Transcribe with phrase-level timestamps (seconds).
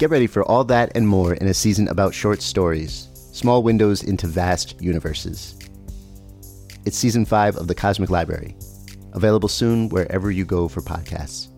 [0.00, 4.02] Get ready for all that and more in a season about short stories, small windows
[4.02, 5.58] into vast universes.
[6.86, 8.56] It's season five of The Cosmic Library,
[9.12, 11.48] available soon wherever you go for podcasts.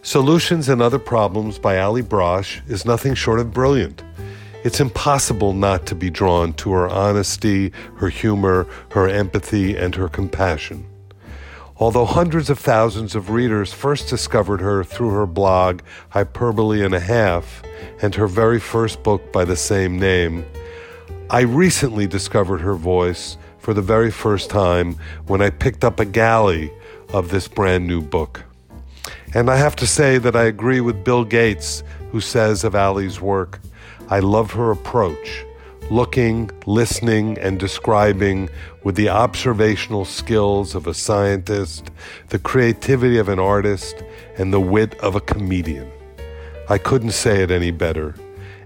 [0.00, 4.02] Solutions and Other Problems by Allie Brosh is nothing short of brilliant.
[4.64, 10.08] It's impossible not to be drawn to her honesty, her humor, her empathy, and her
[10.08, 10.86] compassion.
[11.80, 17.00] Although hundreds of thousands of readers first discovered her through her blog, Hyperbole and a
[17.00, 17.62] Half,
[18.02, 20.44] and her very first book by the same name,
[21.30, 26.04] I recently discovered her voice for the very first time when I picked up a
[26.04, 26.72] galley
[27.12, 28.42] of this brand new book.
[29.34, 33.20] And I have to say that I agree with Bill Gates, who says of Allie's
[33.20, 33.60] work,
[34.08, 35.44] I love her approach
[35.90, 38.50] looking, listening, and describing
[38.84, 41.90] with the observational skills of a scientist,
[42.28, 44.02] the creativity of an artist,
[44.36, 45.90] and the wit of a comedian.
[46.68, 48.14] I couldn't say it any better.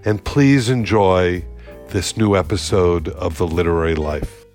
[0.03, 1.45] And please enjoy
[1.87, 4.45] this new episode of The Literary Life.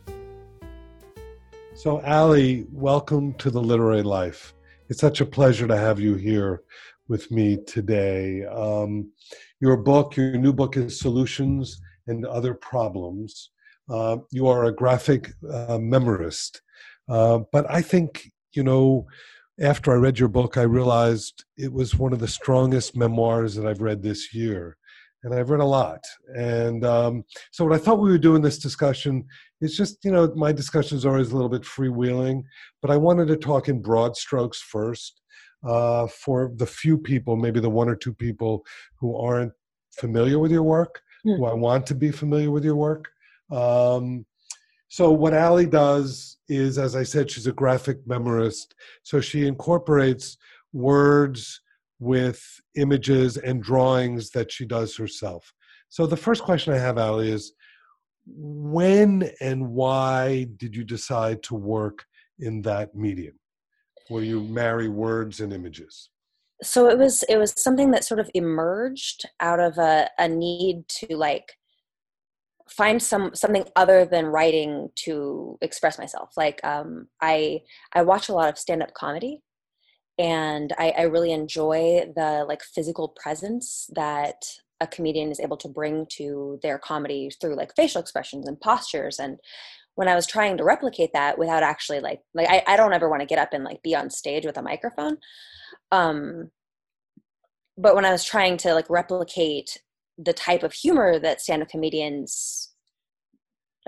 [1.75, 4.53] So, Allie, welcome to The Literary Life.
[4.91, 6.63] It's such a pleasure to have you here
[7.09, 8.45] with me today.
[8.45, 9.11] Um,
[9.61, 13.51] your book, your new book is Solutions and other problems.
[13.89, 16.63] Uh, you are a graphic uh, memorist.
[17.09, 19.07] Uh, but I think, you know,
[19.61, 23.67] after I read your book, I realized it was one of the strongest memoirs that
[23.67, 24.77] I've read this year.
[25.25, 26.05] And I've read a lot.
[26.37, 29.27] And um, so, what I thought we would do in this discussion
[29.61, 32.45] is just, you know, my discussion is always a little bit freewheeling,
[32.81, 35.21] but I wanted to talk in broad strokes first
[35.67, 38.65] uh, for the few people, maybe the one or two people
[39.01, 39.53] who aren't
[39.91, 41.03] familiar with your work
[41.37, 43.09] who I want to be familiar with your work.
[43.51, 44.27] Um,
[44.89, 48.75] so what Allie does is, as I said, she's a graphic memorist.
[49.03, 50.37] So she incorporates
[50.73, 51.61] words
[52.01, 52.43] with
[52.77, 55.53] images and drawings that she does herself.
[55.89, 57.53] So the first question I have, Allie, is
[58.27, 62.05] when and why did you decide to work
[62.39, 63.39] in that medium
[64.09, 66.11] where you marry words and images?
[66.63, 70.89] So it was it was something that sort of emerged out of a, a need
[70.89, 71.53] to like
[72.69, 76.33] find some something other than writing to express myself.
[76.37, 77.61] Like um, i
[77.95, 79.43] i watch a lot of stand-up comedy
[80.19, 84.45] and I, I really enjoy the like physical presence that
[84.81, 89.19] a comedian is able to bring to their comedy through like facial expressions and postures
[89.19, 89.39] and
[89.99, 93.09] when i was trying to replicate that without actually like like i, I don't ever
[93.09, 95.17] want to get up and like be on stage with a microphone
[95.91, 96.53] um
[97.77, 99.77] but when i was trying to like replicate
[100.17, 102.73] the type of humor that stand-up comedians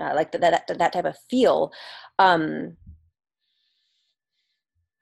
[0.01, 1.71] uh, like that, that that type of feel
[2.19, 2.75] um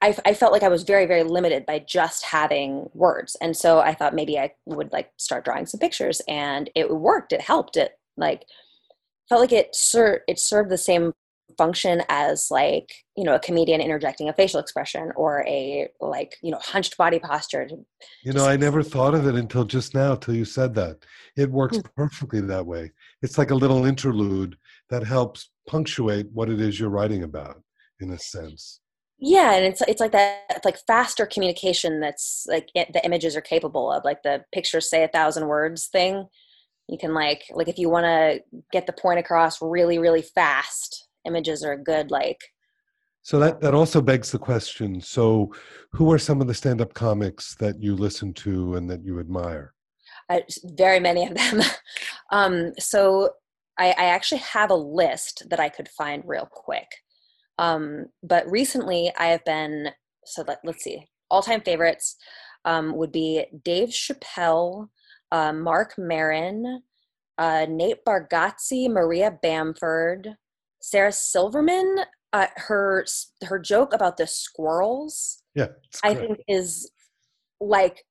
[0.02, 3.36] I, I felt like I was very, very limited by just having words.
[3.42, 7.34] And so I thought maybe I would like start drawing some pictures and it worked.
[7.34, 7.76] It helped.
[7.76, 8.46] It like
[9.30, 11.14] felt like it ser- it served the same
[11.56, 16.50] function as like you know a comedian interjecting a facial expression or a like you
[16.50, 17.68] know hunched body posture.
[18.22, 20.98] You know i never thought of it until just now till you said that.
[21.36, 21.84] It works mm.
[21.96, 22.92] perfectly that way.
[23.22, 24.56] It's like a little interlude
[24.90, 27.62] that helps punctuate what it is you're writing about
[28.00, 28.80] in a sense.
[29.18, 33.36] Yeah and it's it's like that it's like faster communication that's like it, the images
[33.36, 36.26] are capable of like the pictures say a thousand words thing
[36.90, 38.40] You can like like if you want to
[38.72, 42.40] get the point across really really fast, images are good like
[43.22, 45.00] So that that also begs the question.
[45.00, 45.54] So,
[45.92, 49.74] who are some of the stand-up comics that you listen to and that you admire?
[50.28, 51.60] I, very many of them.
[52.32, 53.30] um, so
[53.78, 56.86] I, I, actually have a list that I could find real quick.
[57.58, 59.90] Um, but recently, I have been
[60.24, 61.04] so let, us see.
[61.30, 62.16] All-time favorites
[62.64, 64.88] um, would be Dave Chappelle,
[65.32, 66.82] uh, Marc Maron,
[67.38, 70.36] uh, Nate Bargatze, Maria Bamford,
[70.80, 72.00] Sarah Silverman.
[72.32, 73.04] Uh, her
[73.42, 75.66] her joke about the squirrels, yeah,
[76.04, 76.92] I think is
[77.60, 78.04] like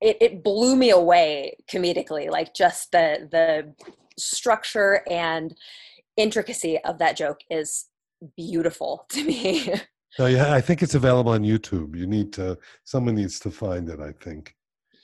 [0.00, 3.72] it, it blew me away comedically like just the the
[4.18, 5.54] structure and
[6.16, 7.86] intricacy of that joke is
[8.36, 9.72] beautiful to me.
[10.18, 11.96] No yeah i think it's available on youtube.
[11.96, 14.54] You need to someone needs to find it i think.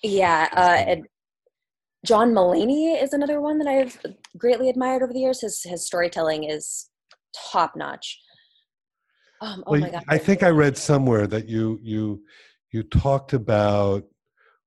[0.02, 0.96] Yeah uh,
[2.04, 3.98] john mulaney is another one that i've
[4.38, 6.90] greatly admired over the years his his storytelling is
[7.34, 8.18] top notch
[9.42, 12.22] um, oh well, my god i think i read somewhere that you you
[12.72, 14.04] you talked about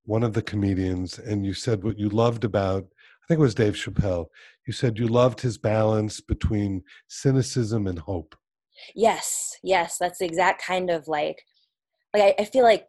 [0.05, 2.85] one of the comedians and you said what you loved about
[3.23, 4.25] I think it was Dave Chappelle.
[4.67, 8.35] You said you loved his balance between cynicism and hope.
[8.95, 11.41] Yes, yes, that's the exact kind of like
[12.13, 12.87] like I, I feel like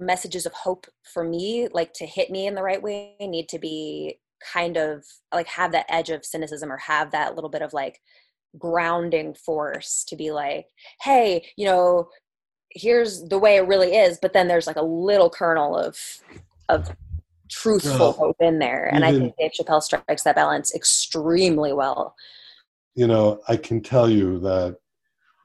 [0.00, 3.58] messages of hope for me, like to hit me in the right way, need to
[3.58, 4.18] be
[4.52, 8.00] kind of like have that edge of cynicism or have that little bit of like
[8.58, 10.66] grounding force to be like,
[11.00, 12.08] hey, you know,
[12.74, 15.98] here's the way it really is but then there's like a little kernel of
[16.68, 16.90] of
[17.50, 21.72] truthful well, hope in there and even, i think dave chappelle strikes that balance extremely
[21.72, 22.14] well.
[22.94, 24.76] You know i can tell you that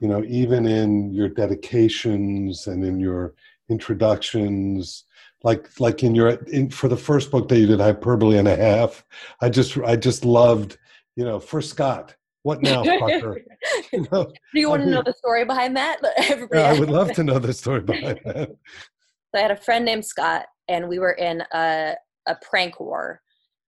[0.02, 3.34] you know even in your dedications and in your
[3.70, 5.04] introductions
[5.44, 8.56] like like in your in for the first book that you did hyperbole and a
[8.56, 9.06] half
[9.42, 10.78] i just i just loved
[11.16, 12.16] you know for scott
[12.48, 13.42] what now, Parker?
[13.92, 16.00] you know, Do you want I to know the story behind that?
[16.54, 18.50] yeah, I would love to know the story behind that.
[18.50, 23.22] So I had a friend named Scott, and we were in a, a prank war.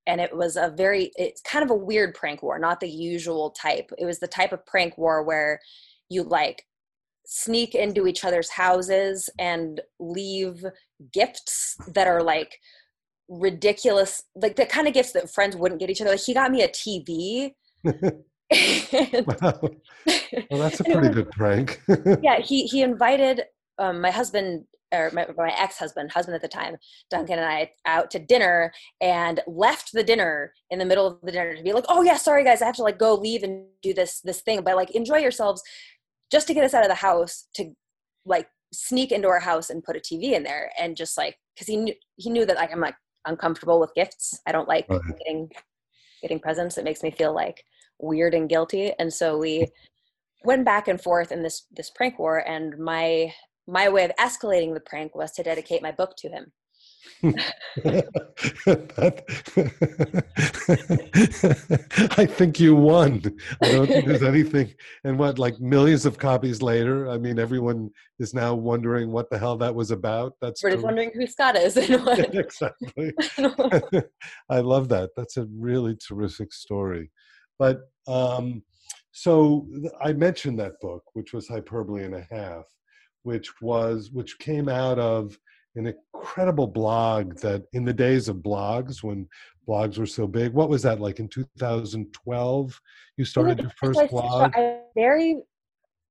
[0.07, 3.51] And it was a very, it's kind of a weird prank war, not the usual
[3.51, 3.91] type.
[3.97, 5.59] It was the type of prank war where
[6.07, 6.65] you like
[7.31, 10.65] sneak into each other's houses and leave
[11.13, 12.57] gifts that are like
[13.27, 16.09] ridiculous, like the kind of gifts that friends wouldn't get each other.
[16.09, 17.51] Like he got me a TV
[17.83, 19.59] wow.
[20.49, 21.81] Well, that's a pretty was, good prank.
[22.23, 23.43] yeah, he he invited
[23.77, 26.75] um, my husband or my, my ex-husband, husband at the time,
[27.11, 31.31] Duncan and I out to dinner and left the dinner in the middle of the
[31.31, 33.67] dinner to be like, oh yeah, sorry guys, I have to like go leave and
[33.83, 35.61] do this this thing, but like enjoy yourselves,
[36.31, 37.71] just to get us out of the house to
[38.25, 41.67] like sneak into our house and put a TV in there and just like because
[41.67, 42.95] he knew he knew that like I'm like
[43.25, 44.39] uncomfortable with gifts.
[44.45, 45.01] I don't like right.
[45.17, 45.49] getting
[46.21, 46.77] getting presents.
[46.77, 47.63] It makes me feel like
[47.99, 48.93] weird and guilty.
[48.99, 49.67] And so we
[50.43, 52.39] went back and forth in this this prank war.
[52.47, 53.33] And my
[53.67, 56.51] my way of escalating the prank was to dedicate my book to him.
[62.17, 63.21] I think you won.
[63.61, 64.73] I don't think there's anything.
[65.03, 67.09] And what, like millions of copies later?
[67.09, 70.33] I mean, everyone is now wondering what the hell that was about.
[70.41, 71.77] That's we're just wondering who Scott is.
[71.77, 73.13] exactly.
[74.49, 75.09] I love that.
[75.17, 77.11] That's a really terrific story.
[77.57, 78.63] But um,
[79.11, 79.67] so
[80.01, 82.65] I mentioned that book, which was Hyperbole and a Half,
[83.23, 85.37] which was which came out of
[85.79, 89.27] an incredible blog that in the days of blogs when
[89.67, 92.81] blogs were so big what was that like in 2012
[93.17, 95.41] you started your first blog I very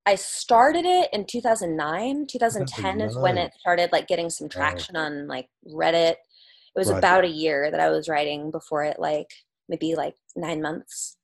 [0.06, 3.08] i started it in 2009 2010 2009.
[3.08, 5.06] is when it started like getting some traction wow.
[5.06, 6.18] on like reddit it
[6.76, 6.98] was right.
[6.98, 9.30] about a year that i was writing before it like
[9.68, 11.16] maybe like nine months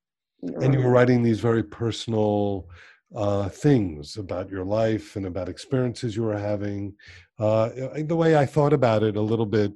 [0.43, 2.69] and you were writing these very personal
[3.15, 6.95] uh, things about your life and about experiences you were having.
[7.39, 7.71] Uh,
[8.07, 9.73] the way I thought about it a little bit,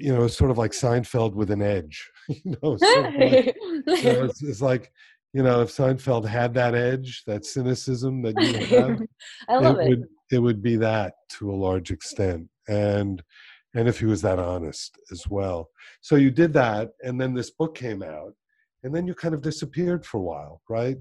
[0.00, 2.10] you know, it's sort of like Seinfeld with an edge.
[2.28, 4.92] you know, like, you know it's, it's, like
[5.32, 9.00] you know, if Seinfeld had that edge, that cynicism that you have,
[9.48, 9.88] I love it, it.
[9.90, 13.22] Would, it would be that to a large extent, and
[13.74, 15.68] and if he was that honest as well.
[16.00, 18.34] So you did that, and then this book came out,
[18.82, 20.96] and then you kind of disappeared for a while, right?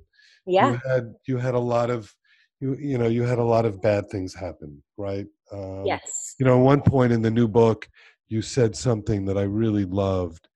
[0.46, 2.14] yeah you had you had a lot of
[2.60, 6.36] you you know you had a lot of bad things happen right um, yes.
[6.40, 7.88] you know at one point in the new book
[8.28, 10.48] you said something that i really loved.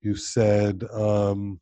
[0.00, 1.60] You said um,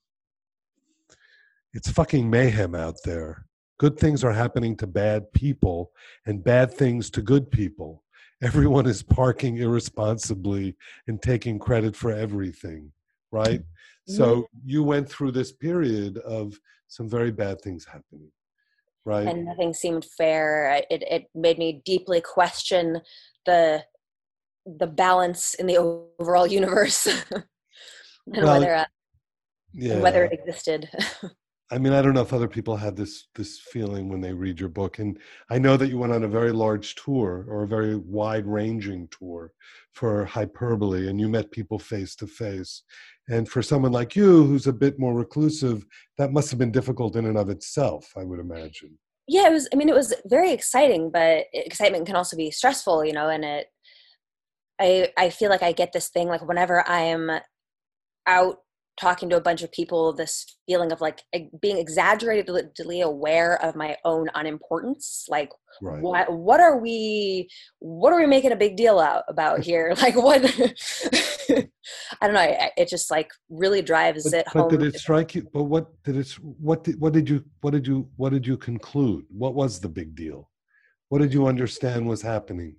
[1.72, 3.46] it's fucking mayhem out there.
[3.78, 5.90] Good things are happening to bad people
[6.26, 8.02] and bad things to good people.
[8.42, 10.76] Everyone is parking irresponsibly
[11.08, 12.92] and taking credit for everything.
[13.32, 13.62] Right?
[14.06, 18.30] So you went through this period of some very bad things happening,
[19.06, 19.26] right?
[19.26, 20.82] and nothing seemed fair.
[20.90, 23.00] It it made me deeply question
[23.46, 23.84] the
[24.66, 27.44] the balance in the overall universe and
[28.26, 28.84] Well, whether uh,
[29.72, 29.94] yeah.
[29.94, 30.90] and whether it existed.
[31.68, 34.60] I mean, I don't know if other people had this this feeling when they read
[34.60, 35.18] your book, and
[35.50, 39.08] I know that you went on a very large tour or a very wide ranging
[39.08, 39.52] tour
[39.92, 42.84] for hyperbole, and you met people face to face.
[43.28, 45.84] And for someone like you, who's a bit more reclusive,
[46.18, 48.12] that must have been difficult in and of itself.
[48.16, 48.98] I would imagine.
[49.26, 49.68] yeah, it was.
[49.72, 53.28] I mean, it was very exciting, but excitement can also be stressful, you know.
[53.28, 53.66] And it,
[54.80, 57.40] I I feel like I get this thing like whenever I am
[58.26, 58.58] out
[58.98, 61.22] talking to a bunch of people, this feeling of like
[61.60, 65.50] being exaggeratedly aware of my own unimportance, like
[65.82, 66.00] Right.
[66.00, 67.50] what what are we
[67.80, 70.42] what are we making a big deal out about here like what
[71.50, 71.66] i
[72.22, 75.34] don't know it, it just like really drives But, it but home did it strike
[75.34, 75.48] you?
[75.52, 76.30] But what did it?
[76.40, 77.00] What did?
[77.00, 77.44] What did you?
[77.60, 78.08] What did you?
[78.16, 79.24] What did you conclude?
[79.28, 80.50] What was the big deal?
[81.08, 82.76] What did you understand was happening?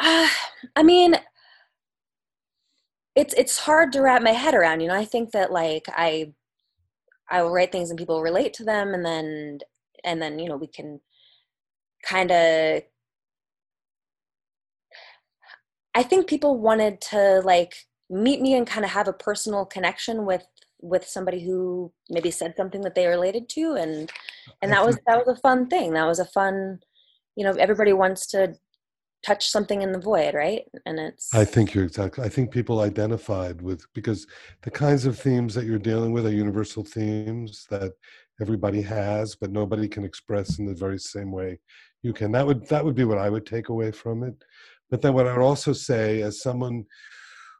[0.00, 0.28] Uh,
[0.76, 1.16] I mean,
[3.14, 4.80] it's it's hard to wrap my head around.
[4.80, 6.32] You know, I think that like I
[7.30, 9.58] I will write things and people relate to them, and then
[10.04, 11.00] and then you know we can
[12.04, 12.82] kind of.
[15.94, 17.74] I think people wanted to like
[18.08, 20.46] meet me and kind of have a personal connection with
[20.80, 24.10] with somebody who maybe said something that they related to and
[24.60, 26.80] and that was that was a fun thing that was a fun
[27.36, 28.52] you know everybody wants to
[29.24, 32.24] touch something in the void right and it's I think you're exactly.
[32.24, 34.26] I think people identified with because
[34.62, 37.92] the kinds of themes that you're dealing with are universal themes that
[38.40, 41.60] everybody has, but nobody can express in the very same way
[42.02, 42.32] you can.
[42.32, 44.34] That would that would be what I would take away from it.
[44.90, 46.84] But then what I'd also say, as someone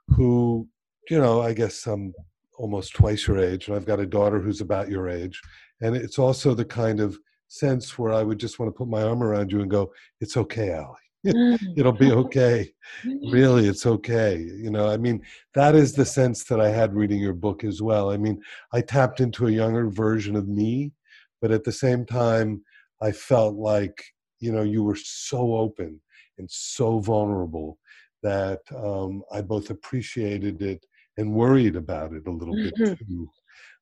[0.09, 0.69] who,
[1.09, 2.12] you know, I guess I'm
[2.59, 5.40] almost twice your age, and I've got a daughter who's about your age,
[5.81, 9.02] and it's also the kind of sense where I would just want to put my
[9.02, 10.97] arm around you and go, "It's okay, Allie."
[11.76, 12.73] It'll be okay.
[13.25, 15.23] Really it's okay you know i mean
[15.55, 18.11] that is the sense that i had reading your book as well.
[18.11, 20.93] I mean i tapped into a younger version of me
[21.41, 22.62] but at the same time
[23.00, 24.02] i felt like
[24.41, 26.00] you know you were so open
[26.38, 27.79] and so vulnerable
[28.23, 30.85] that um, i both appreciated it
[31.17, 32.99] and worried about it a little bit Mhm.
[32.99, 33.31] too.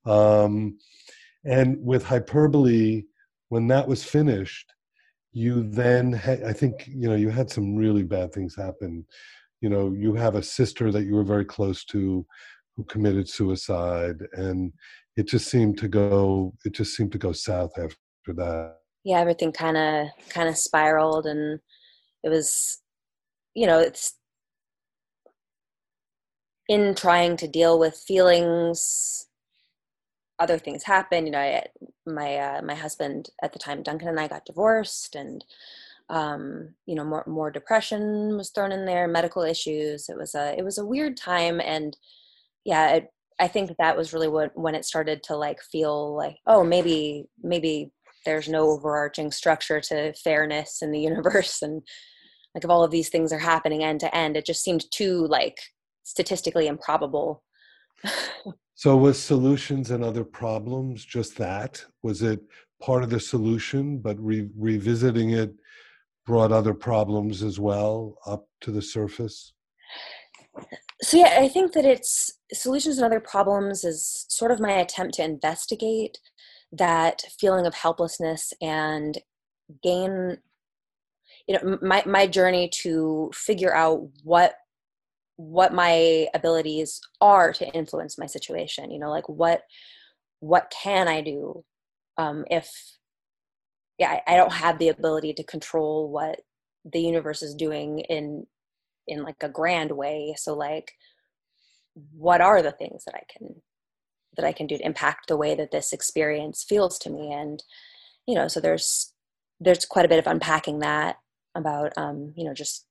[0.05, 0.79] Um,
[1.45, 3.05] and with hyperbole
[3.49, 4.73] when that was finished
[5.33, 9.05] you then ha- i think you know you had some really bad things happen.
[9.61, 12.27] You know you have a sister that you were very close to
[12.77, 14.73] who committed suicide and
[15.17, 18.77] it just seemed to go it just seemed to go south after that.
[19.05, 21.61] Yeah everything kind of kind of spiraled and
[22.25, 22.81] it was
[23.55, 24.15] you know it's
[26.69, 29.27] in trying to deal with feelings
[30.41, 31.67] other things happened you know I,
[32.07, 35.45] my uh, my husband at the time duncan and i got divorced and
[36.11, 40.09] um, you know more more depression was thrown in there medical issues.
[40.09, 41.97] It was a it was a weird time and
[42.65, 46.37] yeah it, i think that was really what when it started to like feel like
[46.47, 47.91] oh maybe maybe
[48.27, 51.83] there's no overarching structure to fairness in the universe and
[52.55, 55.27] like if all of these things are happening end to end it just seemed too
[55.29, 55.59] like
[56.03, 57.43] statistically improbable
[58.81, 61.85] so was solutions and other problems just that?
[62.03, 62.41] Was it
[62.81, 65.53] part of the solution but re- revisiting it
[66.25, 69.53] brought other problems as well up to the surface?
[71.03, 75.13] So yeah i think that it's solutions and other problems is sort of my attempt
[75.17, 76.17] to investigate
[76.73, 79.19] that feeling of helplessness and
[79.83, 80.39] gain
[81.47, 84.55] you know my my journey to figure out what
[85.41, 89.63] what my abilities are to influence my situation you know like what
[90.41, 91.65] what can i do
[92.19, 92.71] um if
[93.99, 96.41] yeah I, I don't have the ability to control what
[96.85, 98.47] the universe is doing in
[99.07, 100.35] in like a grand way.
[100.37, 100.93] So like
[102.13, 103.57] what are the things that i can
[104.37, 107.33] that i can do to impact the way that this experience feels to me?
[107.33, 107.63] And
[108.27, 109.13] you know so there's
[109.59, 111.17] there's quite a bit of unpacking that
[111.55, 112.87] about um you know just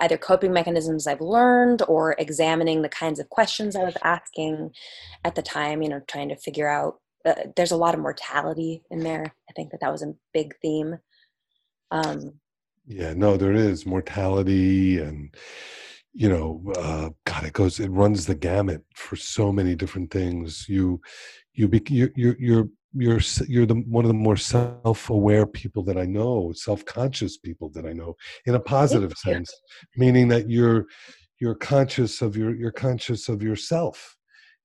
[0.00, 4.70] either coping mechanisms i've learned or examining the kinds of questions i was asking
[5.24, 8.82] at the time you know trying to figure out uh, there's a lot of mortality
[8.90, 10.98] in there i think that that was a big theme
[11.90, 12.40] um
[12.86, 15.34] Yeah, no, there is mortality and
[16.18, 20.66] you know, uh, God, it goes, it runs the gamut for so many different things.
[20.66, 21.02] You,
[21.52, 25.98] you, be, you, you're, you're, you're, you're the one of the more self-aware people that
[25.98, 28.14] I know, self-conscious people that I know,
[28.46, 29.32] in a positive you.
[29.32, 29.54] sense,
[29.96, 30.86] meaning that you're,
[31.40, 34.16] you're conscious of your, you're conscious of yourself,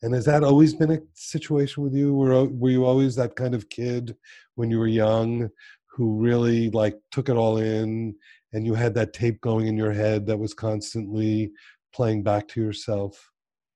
[0.01, 2.13] And has that always been a situation with you?
[2.13, 4.15] Were were you always that kind of kid
[4.55, 5.49] when you were young
[5.91, 8.15] who really like took it all in
[8.53, 11.51] and you had that tape going in your head that was constantly
[11.93, 13.29] playing back to yourself?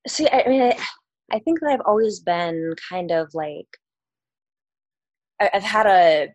[0.08, 0.78] See, I mean, I,
[1.32, 3.68] I think that I've always been kind of like
[5.40, 6.28] I've had a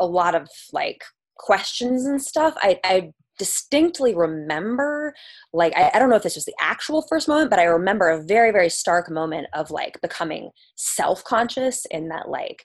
[0.00, 1.04] a lot of like
[1.38, 2.54] questions and stuff.
[2.58, 5.14] I, I distinctly remember
[5.52, 8.08] like I, I don't know if this was the actual first moment, but I remember
[8.08, 12.64] a very, very stark moment of like becoming self-conscious in that like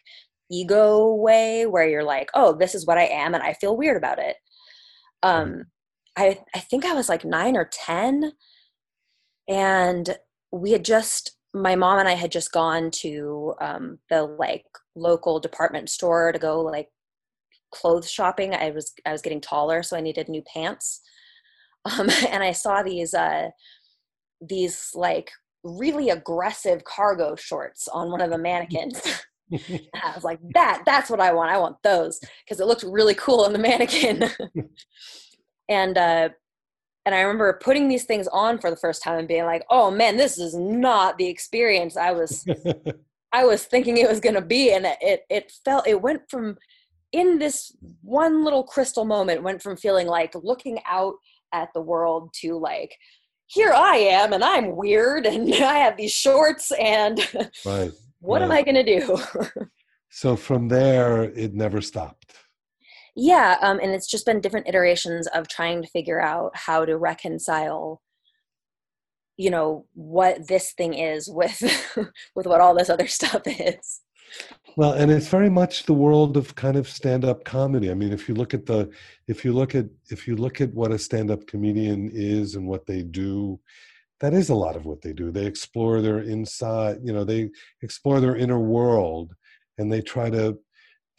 [0.51, 3.97] ego way where you're like, oh, this is what I am and I feel weird
[3.97, 4.35] about it.
[5.23, 5.65] Um
[6.17, 8.33] I I think I was like nine or ten
[9.47, 10.17] and
[10.51, 14.65] we had just my mom and I had just gone to um, the like
[14.99, 16.89] local department store to go like
[17.71, 18.53] clothes shopping.
[18.53, 21.01] I was I was getting taller, so I needed new pants.
[21.85, 23.51] Um, and I saw these uh,
[24.41, 25.31] these like
[25.63, 29.01] really aggressive cargo shorts on one of the mannequins.
[29.53, 31.51] I was like, that that's what I want.
[31.51, 34.29] I want those because it looked really cool on the mannequin.
[35.69, 36.29] and uh,
[37.05, 39.89] and I remember putting these things on for the first time and being like, "Oh
[39.89, 42.45] man, this is not the experience I was
[43.31, 46.57] I was thinking it was going to be." And it it felt it went from
[47.11, 51.15] in this one little crystal moment went from feeling like looking out
[51.53, 52.95] at the world to like
[53.47, 57.19] here I am and I'm weird and I have these shorts and
[57.65, 57.91] right.
[58.19, 58.51] what am.
[58.51, 59.17] I going to do?
[60.11, 62.33] So from there, it never stopped.
[63.15, 66.97] yeah um, and it's just been different iterations of trying to figure out how to
[66.97, 68.01] reconcile
[69.39, 71.57] you know what this thing is with
[72.35, 74.01] with what all this other stuff is
[74.77, 77.89] Well, and it's very much the world of kind of stand-up comedy.
[77.89, 78.91] I mean, if you look at the,
[79.27, 82.85] if you look at, if you look at what a stand-up comedian is and what
[82.85, 83.59] they do,
[84.19, 85.31] that is a lot of what they do.
[85.31, 87.49] They explore their inside, you know, they
[87.81, 89.33] explore their inner world,
[89.79, 90.59] and they try to,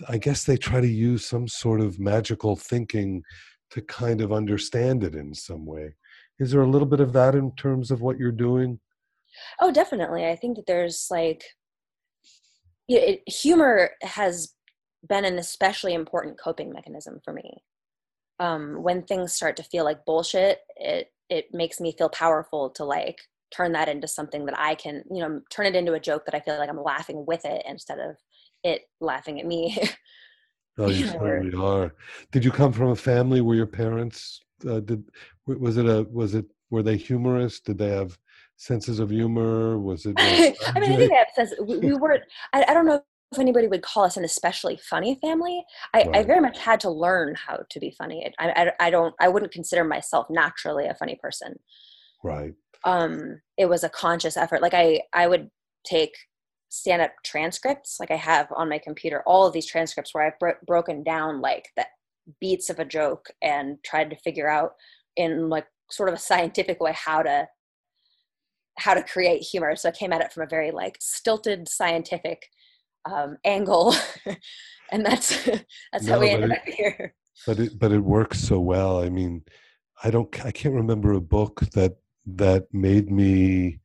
[0.09, 3.23] I guess, they try to use some sort of magical thinking
[3.71, 5.95] to kind of understand it in some way.
[6.41, 8.81] Is there a little bit of that in terms of what you're doing?
[9.61, 10.27] oh definitely.
[10.27, 11.45] I think that there's like
[12.89, 14.55] it, humor has
[15.09, 17.63] been an especially important coping mechanism for me.
[18.39, 22.85] Um, when things start to feel like bullshit it it makes me feel powerful to
[22.85, 23.19] like
[23.55, 26.35] turn that into something that i can you know turn it into a joke that
[26.35, 28.17] i feel like i'm laughing with it instead of
[28.65, 29.77] it laughing at me
[30.81, 31.95] Oh, you certainly are.
[32.33, 35.05] Did you come from a family where your parents uh, did?
[35.47, 36.07] Was it a?
[36.11, 36.47] Was it?
[36.71, 37.61] Were they humorous?
[37.61, 38.17] Did they have
[38.57, 39.79] senses of humor?
[39.79, 40.15] Was it?
[40.19, 42.23] I mean, I think that says we, we weren't.
[42.53, 45.65] I, I don't know if anybody would call us an especially funny family.
[45.95, 48.33] I, I very much had to learn how to be funny.
[48.39, 49.15] I, I, I don't.
[49.21, 51.59] I wouldn't consider myself naturally a funny person.
[52.25, 52.55] Right.
[52.85, 54.63] Um, it was a conscious effort.
[54.63, 55.51] Like I, I would
[55.85, 56.15] take
[56.71, 60.55] stand-up transcripts, like I have on my computer, all of these transcripts where I've bro-
[60.67, 61.87] broken down like the
[62.41, 64.73] beats of a joke and tried to figure out
[65.17, 67.49] in like sort of a scientific way how to
[68.79, 69.77] how to create humor.
[69.77, 72.47] So I came at it from a very like stilted scientific
[73.05, 73.95] um, angle,
[74.93, 75.45] and that's
[75.93, 77.15] that's how we ended it- up here.
[77.47, 79.03] But it but it works so well.
[79.03, 79.43] I mean,
[80.05, 80.29] I don't.
[80.45, 83.81] I can't remember a book that that made me,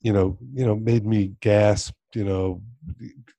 [0.00, 1.94] you know, you know, made me gasp.
[2.14, 2.62] You know,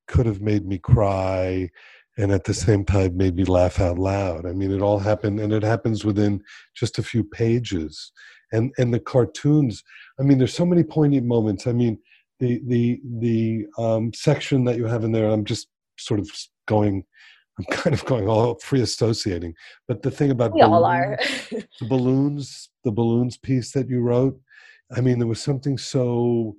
[0.07, 1.69] could have made me cry,
[2.17, 4.45] and at the same time made me laugh out loud.
[4.45, 6.41] I mean, it all happened, and it happens within
[6.75, 8.11] just a few pages.
[8.51, 9.83] And and the cartoons.
[10.19, 11.67] I mean, there's so many poignant moments.
[11.67, 11.97] I mean,
[12.39, 15.29] the the the um, section that you have in there.
[15.29, 16.29] I'm just sort of
[16.67, 17.05] going.
[17.57, 19.53] I'm kind of going all free associating.
[19.87, 21.17] But the thing about We all are.
[21.51, 24.37] the balloons, the balloons piece that you wrote.
[24.95, 26.55] I mean, there was something so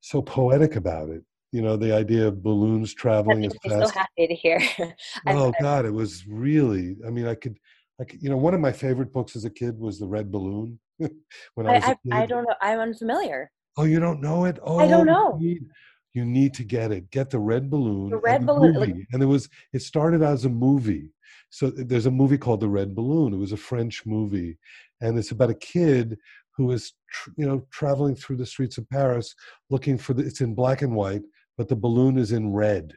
[0.00, 1.22] so poetic about it.
[1.52, 4.60] You know, the idea of balloons traveling as me so happy to hear.
[5.26, 6.96] Oh God, it was really.
[7.06, 7.58] I mean, I could,
[8.00, 10.30] I could, you know, one of my favorite books as a kid was The Red
[10.30, 10.78] Balloon.
[10.98, 12.22] when I I, was I.
[12.22, 12.54] I don't know.
[12.60, 13.50] I'm unfamiliar.
[13.76, 14.58] Oh, you don't know it?
[14.62, 15.36] Oh, I don't oh, you know.
[15.40, 15.66] need-
[16.14, 17.10] You need to get it.
[17.10, 18.10] Get the red balloon.
[18.10, 19.06] The Red Balloon, like- movie.
[19.12, 19.48] and it was.
[19.72, 21.10] It started as a movie.
[21.50, 23.32] So there's a movie called The Red Balloon.
[23.32, 24.58] It was a French movie,
[25.00, 26.18] and it's about a kid
[26.58, 29.34] who is, tr- you know, traveling through the streets of Paris
[29.70, 30.24] looking for the.
[30.24, 31.22] It's in black and white,
[31.56, 32.92] but the balloon is in red.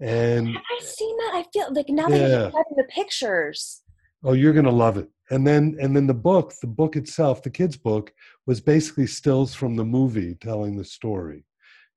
[0.00, 1.32] And Have I seen that?
[1.34, 3.82] I feel like now that you're the pictures.
[4.24, 5.08] Oh, you're gonna love it.
[5.30, 8.12] And then and then the book, the book itself, the kids' book,
[8.46, 11.44] was basically stills from the movie telling the story.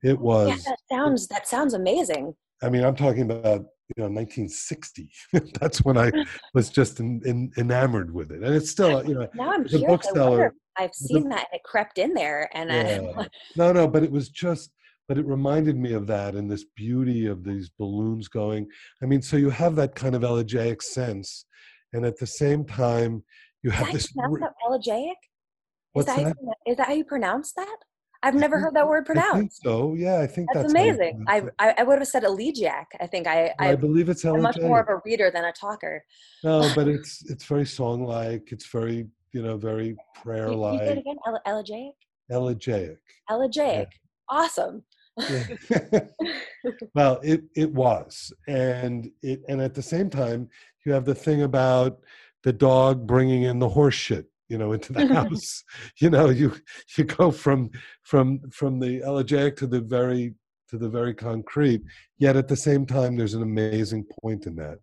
[0.03, 2.33] It was Yeah, that sounds that sounds amazing.
[2.63, 3.65] I mean, I'm talking about
[3.95, 5.09] you know 1960.
[5.59, 6.11] That's when I
[6.53, 9.63] was just in, in, enamored with it, and it's still you know Now I'm.
[9.63, 10.53] Bookseller.
[10.77, 13.11] I've seen that it crept in there, and Yeah.
[13.17, 14.71] I, no, no, but it was just,
[15.07, 18.67] but it reminded me of that and this beauty of these balloons going.
[19.01, 21.45] I mean, so you have that kind of elegiac sense,
[21.93, 23.23] and at the same time,
[23.63, 24.11] you is have this.
[24.15, 24.97] re- that elegiac?
[24.99, 25.17] Is
[25.93, 26.33] What's that, how you
[26.65, 26.71] that?
[26.71, 27.77] is that how you pronounce that?
[28.23, 29.61] I've never heard that word I think pronounced.
[29.61, 29.93] so.
[29.93, 31.23] Yeah, I think That's that's, amazing.
[31.27, 31.43] I.
[31.59, 32.87] I I would have said elegiac.
[32.99, 34.37] I think I I, I believe it's elegiac.
[34.37, 36.03] I'm much more of a reader than a talker.
[36.43, 38.49] No, but it's it's very song-like.
[38.51, 41.17] It's very you know very you, you say it again?
[41.27, 41.91] Ele- elegiac.
[42.31, 42.97] elegiac.
[43.29, 43.87] Elegiac.
[44.29, 44.81] Awesome.
[45.29, 45.43] Yeah.
[46.95, 50.47] well, it it was, and it and at the same time,
[50.85, 51.99] you have the thing about
[52.43, 55.63] the dog bringing in the horse shit, you know, into the house.
[55.99, 56.53] you know, you
[56.97, 57.69] you go from
[58.03, 60.33] from from the elegiac to the very
[60.69, 61.81] to the very concrete.
[62.19, 64.79] Yet at the same time, there's an amazing point in that,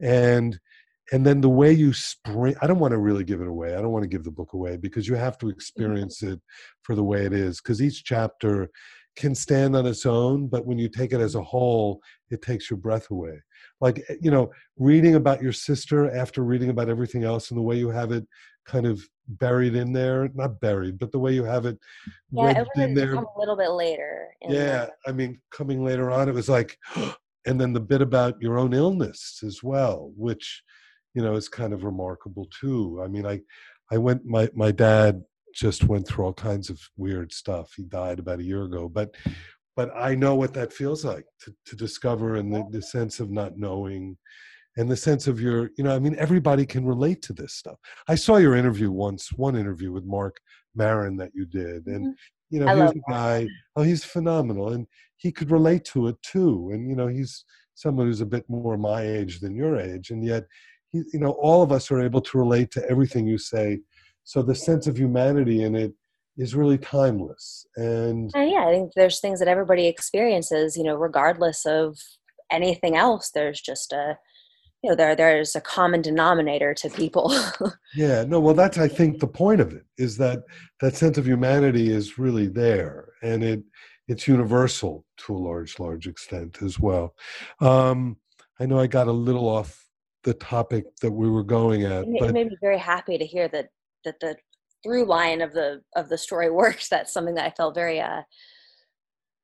[0.00, 0.58] and
[1.12, 3.80] and then the way you spring i don't want to really give it away i
[3.80, 6.40] don't want to give the book away because you have to experience it
[6.82, 8.70] for the way it is because each chapter
[9.16, 12.70] can stand on its own but when you take it as a whole it takes
[12.70, 13.38] your breath away
[13.80, 17.62] like eh, you know reading about your sister after reading about everything else and the
[17.62, 18.26] way you have it
[18.66, 21.78] kind of buried in there not buried but the way you have it
[22.30, 24.28] Yeah, it would in have there a little bit later.
[24.42, 26.78] in the- yeah i mean coming later on it was like
[27.46, 30.62] and then the bit about your own illness as well which
[31.14, 33.00] you know is kind of remarkable too.
[33.04, 33.40] I mean i
[33.90, 35.22] i went my my dad
[35.54, 37.72] just went through all kinds of weird stuff.
[37.76, 39.14] He died about a year ago but
[39.76, 43.30] but i know what that feels like to, to discover and the, the sense of
[43.30, 44.16] not knowing
[44.76, 47.78] and the sense of your you know i mean everybody can relate to this stuff.
[48.08, 50.36] I saw your interview once one interview with Marc
[50.74, 52.14] Maron that you did and Mhm.
[52.50, 56.18] you know I here's a guy oh he's phenomenal and he could relate to it
[56.22, 57.44] too and you know he's
[57.74, 60.44] someone who's a bit more my age than your age and yet
[60.90, 63.80] he, you know all of us are able to relate to everything you say
[64.24, 65.92] so the sense of humanity in it
[66.36, 70.94] is really timeless and And yeah, I think there's things that everybody experiences, you know,
[70.94, 71.98] regardless of
[72.50, 73.30] anything else.
[73.30, 74.16] There's just a,
[74.82, 77.34] you know, there there's a common denominator to people.
[77.94, 80.40] yeah no well that's i think the point of it is that
[80.80, 83.62] that sense of humanity is really there and it
[84.06, 87.14] it's universal to a large large extent as well
[87.60, 88.16] um
[88.60, 89.89] i know i got a little off
[90.24, 93.24] the topic that we were going at it but it made me very happy to
[93.24, 93.68] hear that
[94.04, 94.36] that the
[94.82, 96.88] through line of the of the story works.
[96.88, 98.22] That's something that I felt very uh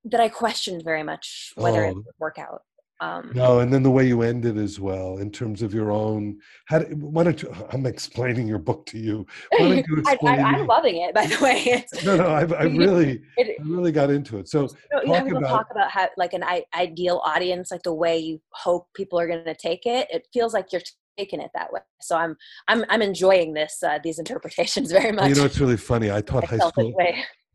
[0.05, 1.95] that I questioned very much whether it Oh.
[1.95, 2.63] would work out.
[3.01, 5.91] Um, No, and then the way you end it as well, in terms of your
[5.91, 6.39] own.
[6.67, 6.79] How?
[6.79, 7.53] do- Why don't you?
[7.73, 9.27] I'm explaining your book to you.
[9.51, 10.39] Why don't you explain?
[10.41, 11.63] I, I'm loving it, by the way.
[11.67, 14.49] It's, no, no, I, I really, it, I really got into it.
[14.49, 17.71] So No, you know, talk people about- talk about how like an I- ideal audience,
[17.71, 20.07] like the way you hope people are going to take it.
[20.11, 20.83] It feels like you're
[21.19, 21.81] taking it that way.
[22.01, 22.37] So I'm
[22.69, 25.29] I'm I'm enjoying this uh, these interpretations very much.
[25.29, 26.11] you know, it's really funny.
[26.11, 26.95] I taught I high school.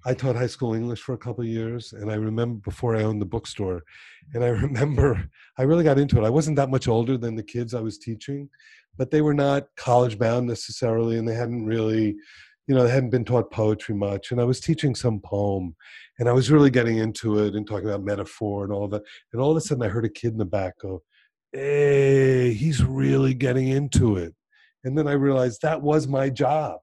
[0.04, 3.04] I taught high school English for a couple of years, and I remember before I
[3.04, 3.84] owned the bookstore,
[4.34, 6.26] and I remember I really got into it.
[6.26, 8.50] I wasn't that much older than the kids I was teaching,
[8.98, 12.16] but they were not college bound necessarily, and they hadn't really,
[12.68, 14.32] you know, they hadn't been taught poetry much.
[14.32, 15.76] And I was teaching some poem,
[16.18, 19.04] and I was really getting into it and talking about metaphor and all that.
[19.34, 21.04] And all of a sudden, I heard a kid in the back go,
[21.52, 24.34] "Hey, he's really getting into it."
[24.84, 26.80] And then I realized that was my job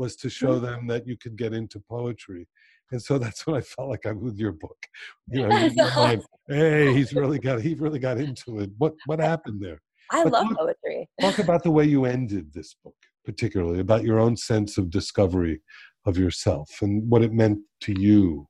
[0.00, 0.64] was to show hmm.
[0.64, 2.48] them that you could get into poetry.
[2.92, 4.76] And so that's what I felt like I'm with your book.
[5.32, 8.70] You know, you're hey, he's really got he really got into it.
[8.78, 9.80] What what happened there?
[10.10, 11.08] I But love talk- poetry.
[11.20, 15.60] Talk about the way you ended this book, particularly about your own sense of discovery
[16.04, 18.48] of yourself and what it meant to you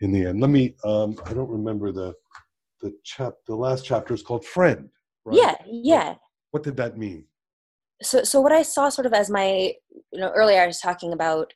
[0.00, 0.40] in the end.
[0.40, 2.14] Let me um I don't remember the
[2.80, 4.88] the chap the last chapter is called Friend.
[5.24, 5.36] Right?
[5.36, 6.14] Yeah, yeah.
[6.52, 7.24] What did that mean?
[8.02, 9.74] so so what i saw sort of as my
[10.10, 11.52] you know earlier i was talking about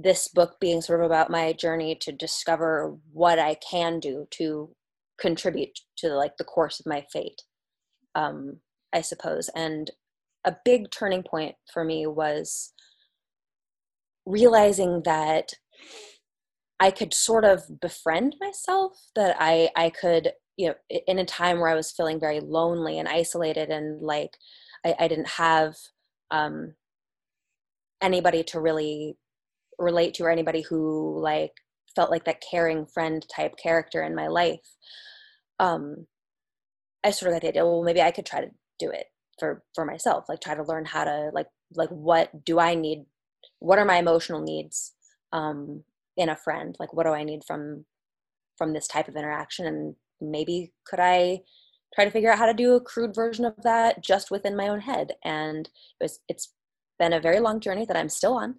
[0.00, 4.70] this book being sort of about my journey to discover what i can do to
[5.20, 7.42] contribute to like the course of my fate
[8.14, 8.58] um
[8.92, 9.50] i suppose.
[9.54, 9.90] And
[10.44, 12.72] a big turning point for me was
[14.24, 15.52] realizing that
[16.78, 20.74] i could sort of befriend myself that i i could you know
[21.06, 24.36] in a time where i was feeling very lonely and isolated and like
[24.84, 25.74] I, I didn't have
[26.30, 26.74] um,
[28.00, 29.16] anybody to really
[29.78, 31.52] relate to or anybody who like
[31.94, 34.76] felt like that caring friend type character in my life.
[35.58, 36.06] Um,
[37.04, 39.06] I sort of got the idea, well, maybe I could try to do it
[39.38, 43.04] for for myself, like try to learn how to like like what do I need?
[43.60, 44.94] What are my emotional needs
[45.32, 45.84] um,
[46.16, 46.76] in a friend?
[46.78, 47.84] Like what do I need from
[48.56, 49.66] from this type of interaction?
[49.66, 51.40] And maybe could I
[51.94, 54.68] try to figure out how to do a crude version of that just within my
[54.68, 55.68] own head and
[56.00, 56.52] it was it's
[56.98, 58.56] been a very long journey that i'm still on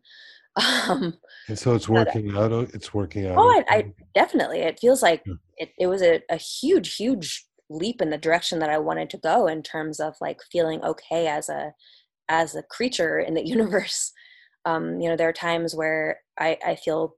[0.89, 1.13] Um,
[1.48, 2.52] And so it's working out.
[2.74, 3.38] It's working out.
[3.38, 4.60] oh, I, I definitely.
[4.60, 5.36] It feels like Yeah.
[5.58, 9.17] it, it was a, a huge, huge leap in the direction that I wanted to
[9.17, 11.74] go in terms of like feeling okay as a
[12.30, 14.12] as a creature in the universe.
[14.65, 17.15] Um, you know, there are times where I, I feel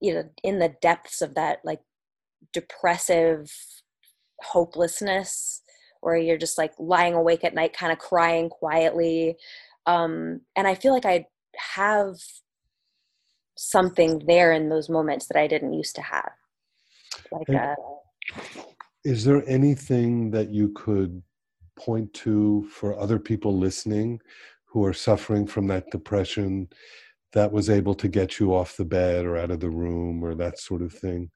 [0.00, 1.80] you know in the depths of that like
[2.52, 3.50] depressive
[4.42, 5.62] hopelessness
[6.00, 9.36] where you're just like lying awake at night kind of crying quietly
[9.86, 11.24] um and i feel like i
[11.74, 12.16] have
[13.56, 16.32] something there in those moments that i didn't used to have
[17.30, 17.74] like And- uh
[19.04, 21.22] Is there anything that you could
[21.76, 24.20] point to for other people listening
[24.66, 26.68] who are suffering from that depression
[27.32, 30.34] that was able to get you off the bed or out of the room or
[30.36, 31.30] that sort of thing?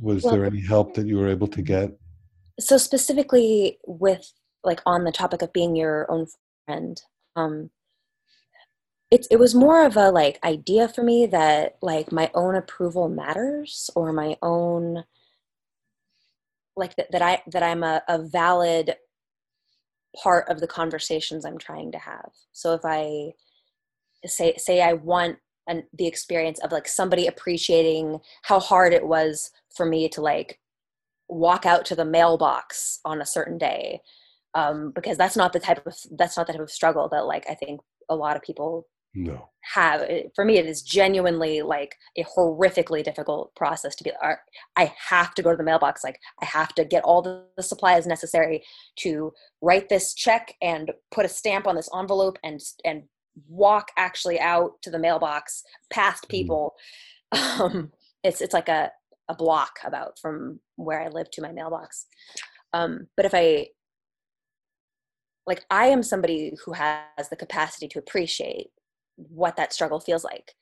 [0.00, 1.90] Was Well- there any help that you were able to get?
[2.60, 4.24] so specifically with
[4.64, 6.26] like on the topic of being your own
[6.66, 7.00] friend
[7.36, 7.70] um
[9.10, 13.08] it, it was more of a like idea for me that like my own approval
[13.08, 15.04] matters or my own
[16.76, 18.94] like that, that i that i'm a, a valid
[20.22, 22.30] part of the conversations i'm trying to have.
[22.52, 23.32] So if i
[24.26, 29.50] say say i want an, the experience of like somebody appreciating how hard it was
[29.74, 30.58] for me to like
[31.28, 34.00] walk out to the mailbox on a certain day
[34.54, 37.44] um, because that's not the type of that's not the type of struggle that like
[37.48, 39.48] i think a lot of people No.
[39.74, 44.12] have for me it is genuinely like a horrifically difficult process to be
[44.76, 47.62] i have to go to the mailbox like i have to get all the, the
[47.62, 48.62] supplies necessary
[48.96, 53.02] to write this check and put a stamp on this envelope and and
[53.48, 56.74] walk actually out to the mailbox past people.
[57.32, 57.92] Um
[58.24, 58.90] it's it's like a
[59.28, 62.06] a block about from where i live to my mailbox.
[62.72, 63.68] Um but if i
[65.46, 68.70] like i am somebody who has the capacity to appreciate
[69.28, 70.54] what that struggle feels like.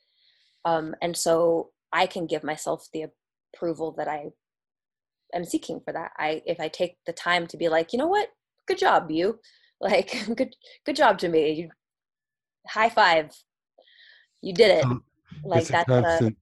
[0.65, 3.07] Um and so i can give myself the
[3.55, 4.27] approval that i
[5.33, 6.13] am seeking for that.
[6.19, 8.29] I if i take the time to be like you know what?
[8.67, 9.39] Good job you.
[9.81, 11.71] Like good good job to me you
[12.69, 13.31] high five.
[14.43, 14.85] You did it.
[14.85, 15.05] Um,
[15.45, 16.37] like a that's constant,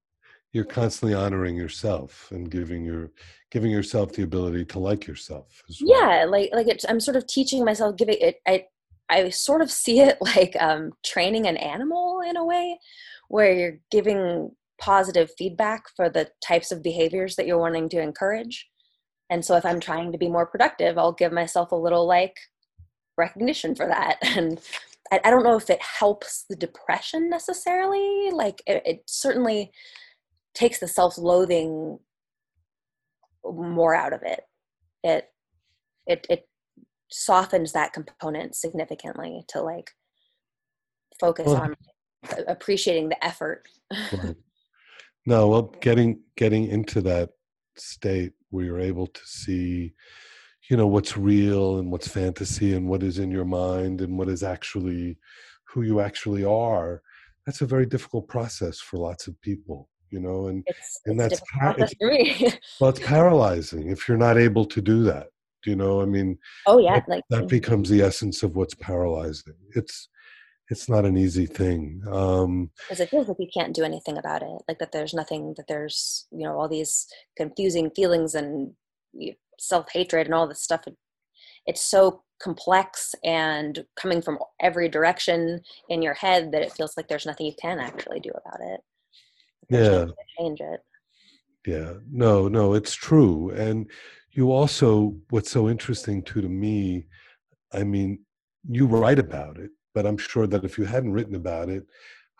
[0.57, 3.11] you're constantly honoring yourself and giving your
[3.50, 6.00] giving yourself the ability to like yourself as well.
[6.00, 8.64] yeah like like it's i'm sort of teaching myself giving it i
[9.09, 12.79] i sort of see it like um training an animal in a way
[13.29, 18.69] where you're giving positive feedback for the types of behaviors that you're wanting to encourage.
[19.31, 22.37] And so if i'm trying to be more productive i'll give myself a little like
[23.16, 24.19] recognition for that.
[24.37, 24.61] And
[25.11, 29.73] i, I don't know if it helps the depression necessarily like it, it certainly
[30.55, 31.99] takes the self-loathing
[33.45, 34.40] more out of it.
[35.05, 35.29] It
[36.07, 36.49] it it
[37.09, 39.92] softens that component significantly to like
[41.21, 41.77] focus Well- on
[42.49, 43.66] appreciating the effort
[44.12, 44.35] Right.
[45.29, 47.31] No, well, getting getting into that
[47.77, 49.92] state where you're able to see,
[50.71, 54.29] you know, what's real and what's fantasy and what is in your mind and what
[54.29, 55.19] is actually
[55.64, 57.03] who you actually are.
[57.45, 61.40] That's a very difficult process for lots of people, you know, and it's, And it's
[61.40, 61.95] that's par- process
[62.81, 65.27] well, it's paralyzing if you're not able to do that.
[65.66, 69.55] You know, I mean, oh yeah like that becomes the essence of what's paralyzing.
[69.74, 70.09] It's
[70.70, 72.02] it's not an easy thing.
[72.11, 75.55] Um, because it feels like you can't do anything about it like that there's nothing
[75.57, 78.72] that there's you know all these confusing feelings and
[79.59, 80.96] self-hatred and all this stuff it,
[81.66, 87.09] it's so complex and coming from every direction in your head that it feels like
[87.09, 88.81] there's nothing you can actually do about it
[89.70, 90.07] There's Yeah.
[90.38, 90.81] change it
[91.66, 93.50] Yeah, no, no, it's true.
[93.50, 93.90] And
[94.37, 97.07] you also, what's so interesting too to me,
[97.72, 98.20] I mean,
[98.68, 101.85] you write about it, but I'm sure that if you hadn't written about it,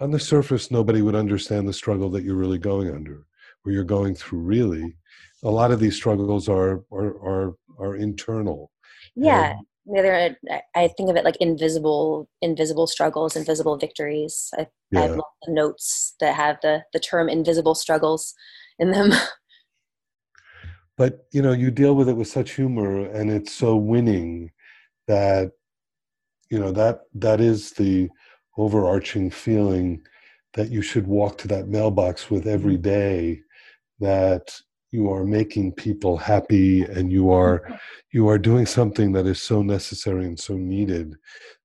[0.01, 3.27] on the surface, nobody would understand the struggle that you're really going under,
[3.65, 4.41] or you're going through.
[4.41, 4.95] Really,
[5.43, 8.71] a lot of these struggles are are are, are internal.
[9.15, 10.33] yeah And- yeah,
[10.75, 14.51] I think of it like invisible, invisible struggles, invisible victories.
[14.59, 18.35] I, I yeah, have lots of notes that have the the term invisible struggles
[18.81, 19.13] in them.
[20.97, 24.51] but you know, you deal with it with such humor, and it's so winning
[25.07, 25.53] that
[26.51, 28.09] you know that that is the
[28.57, 30.01] overarching feeling
[30.55, 32.83] that you should walk to that mailbox with every mm-hmm.
[32.83, 33.41] day
[34.01, 34.55] that
[34.91, 37.75] you are making people happy and you are mm-hmm.
[38.13, 41.15] you are doing something that is so necessary and so needed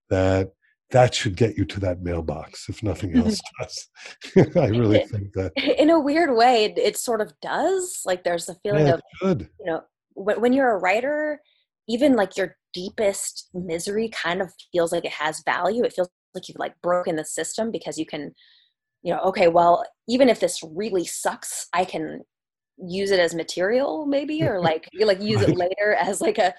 [0.10, 0.52] that
[0.92, 3.28] that should get you to that mailbox if nothing mm-hmm.
[3.28, 5.52] else does i really think that
[5.82, 8.02] in a weird way, it, it sort of does.
[8.06, 9.82] Like there's a feeling yeah, of it should you know
[10.14, 11.42] when, when you're a writer,
[11.88, 15.84] even like your deepest misery kind of feels like it has value.
[15.84, 18.34] It feels like you've like broken the system because you can
[19.04, 22.22] you know, okay, well, even if this really sucks, I can
[22.78, 26.54] use it as material maybe or like you like use it later as like a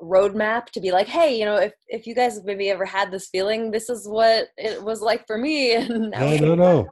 [0.00, 3.10] roadmap to be like hey you know if if you guys have maybe ever had
[3.10, 5.72] this feeling this is what it was like for me.
[5.76, 6.88] And no no no.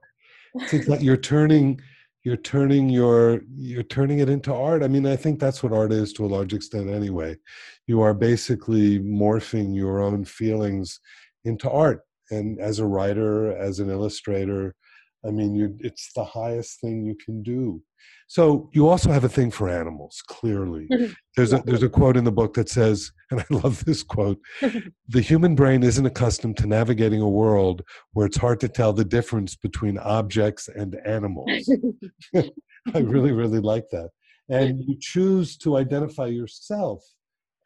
[0.73, 1.81] It's like you're turning
[2.25, 4.83] you're turning your you're turning it into art.
[4.83, 7.37] I mean i think that's what art is to a large extent anyway.
[7.87, 10.99] You are basically morphing your own feelings
[11.45, 12.01] into art.
[12.31, 14.75] And as a writer as an illustrator
[15.27, 17.83] i mean you it's the highest thing you can do.
[18.29, 20.89] So you also have a thing for animals clearly.
[21.37, 24.39] There's a there's a quote in the book that says and i love this quote
[25.09, 29.05] the human brain isn't accustomed to navigating a world where it's hard to tell the
[29.05, 31.71] difference between objects and animals.
[32.35, 34.11] I really really like that.
[34.49, 37.03] And you choose to identify yourself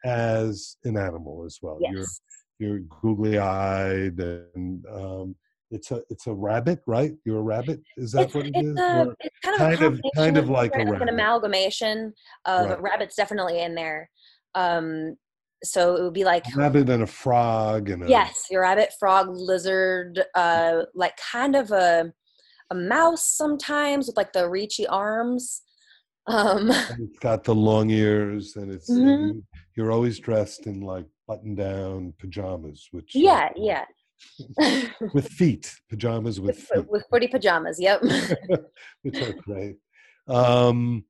[0.03, 1.77] as an animal as well.
[1.79, 2.21] You're yes.
[2.59, 5.35] you're googly eyed and um,
[5.71, 7.13] it's a it's a rabbit right?
[7.25, 7.79] You're a rabbit?
[7.97, 8.77] Is that it's, what it it's is?
[8.79, 12.13] a, it's kind of kind a of- kind of like a right, an amalgamation
[12.45, 12.81] of Right.
[12.81, 14.09] rabbits definitely in there.
[14.55, 15.15] Um
[15.63, 18.91] so it would be like a rabbit and a frog and a yes your rabbit
[18.99, 22.11] frog lizard uh like kind of a
[22.71, 25.61] a mouse sometimes with like the reachy arms.
[26.27, 29.27] Um it's got the long ears and it's and Mhm.
[29.35, 29.43] you,
[29.75, 33.85] you're always dressed in like button down pajamas which uh, yeah yeah
[35.13, 36.89] with feet pajamas with with, feet.
[36.89, 38.01] with footy pajamas yep.
[39.03, 39.77] Which are great
[40.27, 41.03] um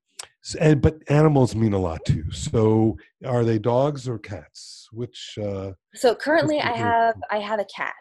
[0.60, 2.32] and but animals mean a lot to you.
[2.32, 4.88] So are they dogs or cats?
[4.92, 7.94] Which uh so currently i have i have a cat.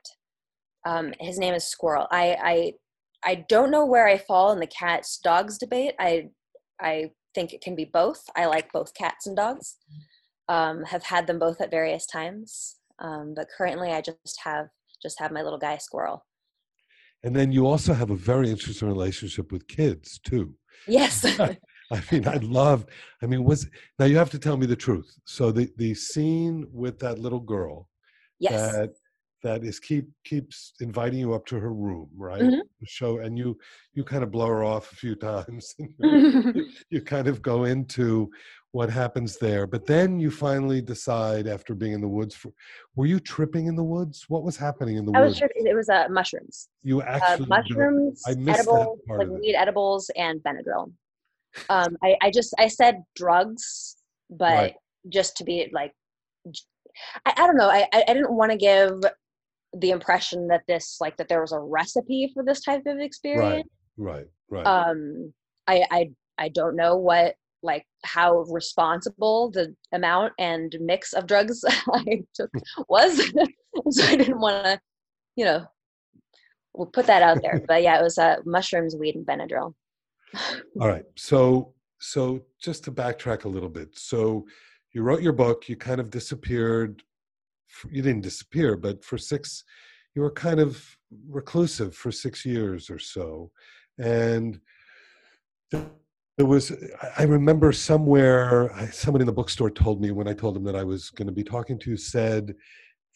[0.87, 2.07] Um his name is squirrel.
[2.11, 2.73] I i
[3.25, 5.95] i don't know where i fall in the cats dogs debate.
[6.01, 6.29] I
[6.81, 8.23] i think it can be both.
[8.35, 9.77] I like both cats and dogs.
[10.49, 12.77] Um have had them both at various times.
[12.99, 14.69] Um but currently i just have
[15.03, 16.25] just have my little guy squirrel
[17.23, 20.55] and then you also have a very interesting relationship with kids too
[20.87, 21.25] yes
[21.93, 22.87] I mean, I love.
[23.21, 25.13] I mean, was now you have to tell me the truth.
[25.25, 27.89] So the the scene with that little girl
[28.39, 28.91] yes that
[29.43, 32.43] that is keep keeps inviting you up to her room, right?
[32.43, 32.61] Mhm.
[32.85, 33.59] Show and you
[33.95, 35.75] you kind of blow her off a few times.
[35.79, 35.91] and
[36.91, 38.31] you kind of go into
[38.73, 42.35] what happens there, but then you finally decide after being in the woods.
[42.37, 42.53] For,
[42.95, 44.27] were you tripping in the woods?
[44.29, 45.53] What was happening in the i was woods?
[45.57, 50.11] it was uh, mushrooms You uh, mushrooms, I missed that edible, part like weed edibles,
[50.17, 50.93] and Benadryl.
[51.69, 53.97] Um, I, I just I said drugs,
[54.31, 54.75] but Right.
[55.09, 55.93] just to be like,
[57.27, 57.69] I, I, don't know.
[57.69, 58.93] I I I didn't want to give
[59.77, 63.69] the impression that this like that there was a recipe for this type of experience.
[63.97, 64.67] Right, right.
[64.67, 65.33] Um,
[65.67, 71.63] I I I don't know what like how responsible the amount and mix of drugs
[71.93, 72.51] I took
[72.89, 73.19] was,
[73.91, 74.81] so I didn't want to,
[75.37, 75.67] you know,
[76.75, 77.63] we'll put that out there.
[77.69, 79.75] But yeah, it was uh, mushrooms, weed, and Benadryl.
[80.81, 81.05] All right.
[81.17, 83.99] So so just to backtrack a little bit.
[83.99, 84.47] So
[84.93, 87.03] you wrote your book, you kind of disappeared
[87.91, 89.65] you didn't disappear, but for 6
[90.15, 90.85] you were kind of
[91.29, 93.51] reclusive for 6 years or so.
[93.99, 94.61] And
[95.71, 96.73] there was
[97.19, 100.85] I- remember somewhere somebody in the bookstore told me when I told them that I
[100.85, 102.55] was going to be talking to you said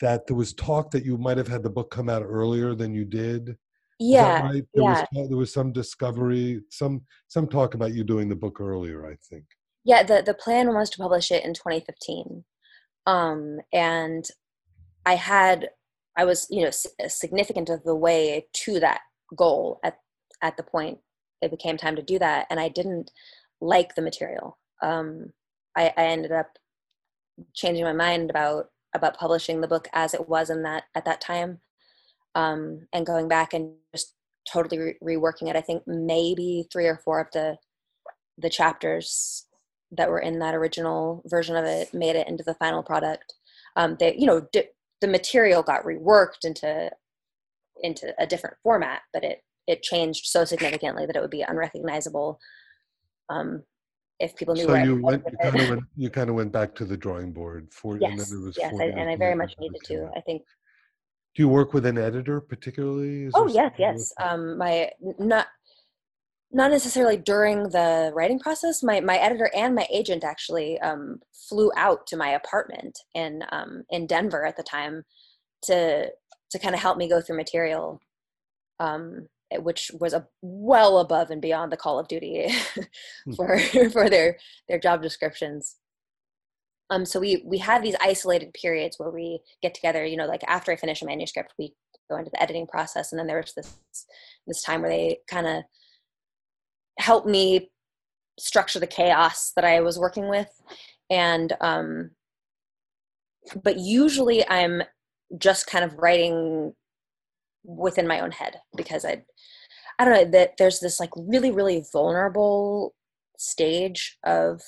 [0.00, 2.94] that there was talk that you might have had the book come out earlier than
[2.94, 3.56] you did.
[4.00, 4.64] Yeah, right?
[4.74, 5.06] There yeah.
[5.12, 9.06] was there was some discovery, some some talk about you doing the book earlier.
[9.06, 9.44] I think.
[9.84, 12.44] Yeah, the the plan was to publish it in 2015,
[13.06, 14.24] um, and
[15.06, 15.70] I had
[16.16, 16.70] I was you know
[17.08, 19.00] significant of the way to that
[19.36, 19.98] goal at
[20.42, 20.98] at the point
[21.42, 23.10] it became time to do that, and I didn't
[23.60, 24.58] like the material.
[24.82, 25.32] Um,
[25.76, 26.58] I, I ended up
[27.52, 31.20] changing my mind about about publishing the book as it was in that at that
[31.20, 31.60] time,
[32.34, 34.14] um, and going back and just
[34.50, 35.56] totally re- reworking it.
[35.56, 37.56] I think maybe three or four of the
[38.38, 39.46] the chapters
[39.92, 43.34] that were in that original version of it made it into the final product.
[43.76, 46.90] Um, they, you know, di- the material got reworked into
[47.82, 52.38] into a different format, but it it changed so significantly that it would be unrecognizable
[53.30, 53.62] um,
[54.20, 56.74] if people knew So you went, you kind of went, you kind of went back
[56.76, 58.56] to the drawing board for, and then yes, was.
[58.58, 60.10] yes, I, and I very much needed to.
[60.16, 60.42] I think
[61.34, 63.24] Do you work with an editor particularly?
[63.24, 64.12] Is Oh yes, yes.
[64.20, 65.48] Um, my not
[66.54, 68.82] not necessarily during the writing process.
[68.82, 73.82] My my editor and my agent actually um, flew out to my apartment in um,
[73.90, 75.04] in Denver at the time
[75.62, 76.10] to
[76.50, 78.00] to kind of help me go through material,
[78.78, 82.48] um, which was a well above and beyond the Call of Duty
[83.36, 83.58] for
[83.92, 84.38] for their
[84.68, 85.76] their job descriptions.
[86.88, 90.04] Um, so we we have these isolated periods where we get together.
[90.06, 91.74] You know, like after I finish a manuscript, we
[92.08, 93.10] go into the editing process.
[93.10, 93.76] And then there was this
[94.46, 95.64] this time where they kind of
[96.98, 97.70] helped me
[98.38, 100.48] structure the chaos that I was working with.
[101.10, 102.10] And um
[103.62, 104.82] but usually I'm
[105.38, 106.72] just kind of writing
[107.64, 109.22] within my own head because I
[109.98, 112.94] I don't know that there's this like really really vulnerable
[113.38, 114.60] stage of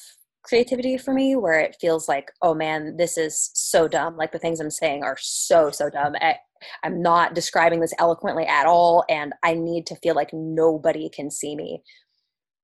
[0.43, 4.39] creativity for me where it feels like oh man this is so dumb like the
[4.39, 6.37] things i'm saying are so so dumb I,
[6.85, 11.33] i'm not describing this eloquently at all and i need to feel like nobody can
[11.33, 11.83] see me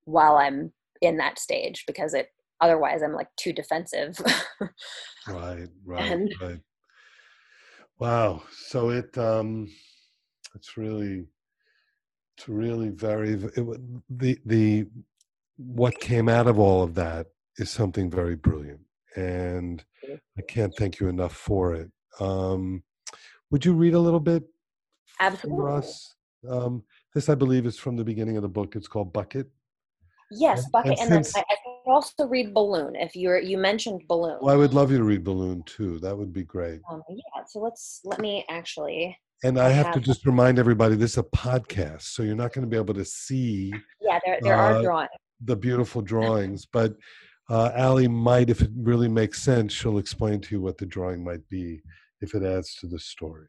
[0.05, 2.29] while i'm in that stage because it
[2.61, 4.17] otherwise i'm like too defensive.
[5.29, 6.61] Right right And- right.
[7.99, 8.43] Wow.
[8.51, 9.69] So it um
[10.55, 11.27] it's really
[12.37, 14.87] it's really very it, the the
[15.57, 17.29] what came out of all of that
[17.59, 18.81] is something very brilliant
[19.15, 19.85] and
[20.39, 21.91] i can't thank you enough for it.
[22.19, 22.83] Um
[23.51, 24.43] would you read a little bit
[25.19, 25.73] for absolutely.
[25.79, 26.17] us?
[26.49, 26.83] Um
[27.15, 28.75] this i believe is from the beginning of the book.
[28.75, 29.49] It's called bucket
[30.33, 34.03] yes bucket and and, then I, I could also read balloon if you're you mentioned
[34.09, 37.03] balloon well i would love you to read balloon too that would be great um,
[37.09, 41.13] yeah so let's let me actually And I I have to just remind everybody this
[41.13, 44.57] is a podcast, so you're not going to be able to see yeah there, there
[44.57, 45.11] Uh, are drawings
[45.45, 46.67] the beautiful drawings.
[46.79, 46.95] But
[47.51, 51.25] uh, Allie might, if it really makes sense, she'll explain to you what the drawing
[51.25, 51.83] might be
[52.21, 53.49] if it adds to the story.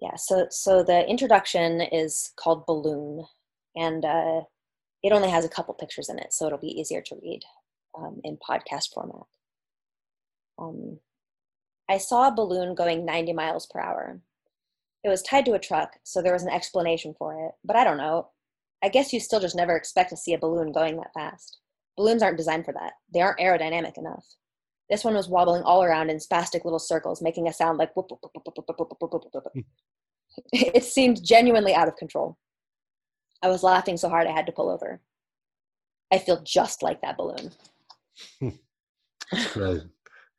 [0.00, 3.24] yeah so so the introduction is called balloon
[3.76, 4.40] and uh,
[5.04, 7.40] it only has a couple pictures in it so it'll be easier to read
[7.96, 9.26] um, in podcast format
[10.58, 10.98] um,
[11.88, 14.20] i saw a balloon going 90 miles per hour
[15.04, 17.84] it was tied to a truck so there was an explanation for it but i
[17.84, 18.28] don't know
[18.82, 21.58] i guess you still just never expect to see a balloon going that fast
[21.96, 24.24] balloons aren't designed for that they aren't aerodynamic enough
[24.90, 28.06] this one was wobbling all around in spastic little circles making a sound like whoop,
[28.10, 29.64] whoop, whoop, whoop, whoop, whoop, whoop, whoop, whoop,
[30.52, 32.36] it seemed genuinely out of control
[33.44, 35.00] i was laughing so hard i had to pull over.
[36.12, 37.50] I feel just like that balloon.
[38.40, 39.82] That's great.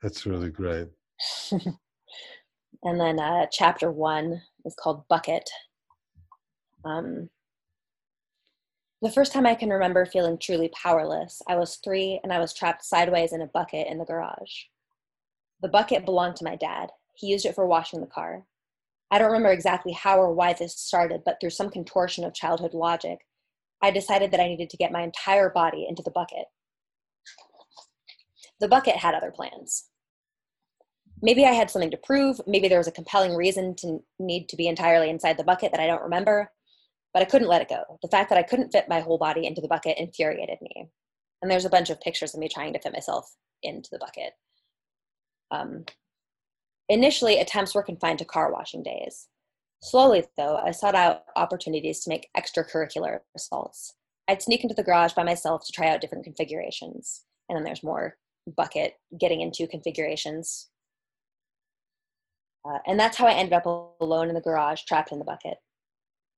[0.01, 0.87] That's really great.
[1.51, 5.49] and then uh, chapter one is called bucket.
[6.85, 7.29] Um,
[9.01, 12.53] the first time i can remember feeling truly powerless i was three and i was
[12.53, 14.65] trapped sideways in a bucket in the garage.
[15.61, 16.91] The bucket belonged to my dad.
[17.15, 18.45] He used it for washing the car
[19.15, 22.73] i don't remember exactly how or why this started but through some contortion of childhood
[22.73, 23.19] logic
[23.81, 26.45] i decided that i needed to get my entire body into the bucket
[28.59, 29.89] the bucket had other plans
[31.21, 32.39] maybe I had something to prove.
[32.47, 35.81] Maybe there was a compelling reason to need to be entirely inside the bucket that
[35.81, 36.51] I don't remember,
[37.13, 37.97] but I couldn't let it go.
[38.01, 40.87] The fact that I couldn't fit my whole body into the bucket infuriated me.
[41.41, 43.29] And there's a bunch of pictures of me trying to fit myself
[43.63, 44.33] into the bucket.
[45.51, 45.85] Um,
[46.89, 49.27] initially, attempts were confined to car washing days.
[49.81, 53.93] Slowly, though, I sought out opportunities to make extracurricular assaults.
[54.27, 57.23] I'd sneak into the garage by myself to try out different configurations.
[57.47, 58.17] And then there's more
[58.55, 60.69] bucket getting into configurations
[62.65, 63.65] uh, and that's how I ended up
[64.01, 65.57] alone in the garage, trapped in the bucket.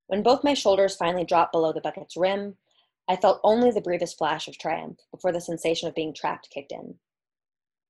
[0.07, 2.57] When both my shoulders finally dropped below the bucket's rim,
[3.07, 6.73] I felt only the briefest flash of triumph before the sensation of being trapped kicked
[6.73, 6.95] in.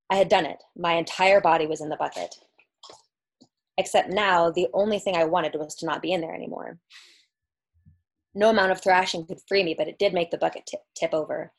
[0.10, 0.64] I had done it.
[0.76, 2.36] My entire body was in the bucket.
[3.78, 6.80] Except now, the only thing I wanted was to not be in there anymore.
[8.34, 11.14] No amount of thrashing could free me, but it did make the bucket tip, tip
[11.14, 11.52] over.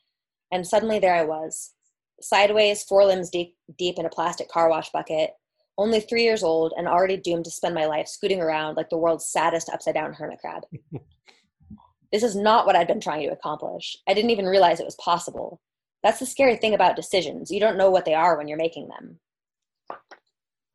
[0.51, 1.73] And suddenly there I was,
[2.21, 5.31] sideways, four limbs deep, deep in a plastic car wash bucket,
[5.77, 8.97] only three years old and already doomed to spend my life scooting around like the
[8.97, 10.63] world's saddest upside down hermit crab.
[12.11, 13.95] this is not what I'd been trying to accomplish.
[14.07, 15.61] I didn't even realize it was possible.
[16.03, 17.49] That's the scary thing about decisions.
[17.49, 19.19] You don't know what they are when you're making them.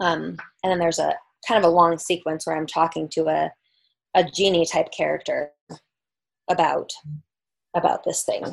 [0.01, 1.14] Um, and then there's a
[1.47, 3.53] kind of a long sequence where I'm talking to a,
[4.14, 5.51] a genie type character
[6.49, 6.92] about
[7.74, 8.45] about this thing.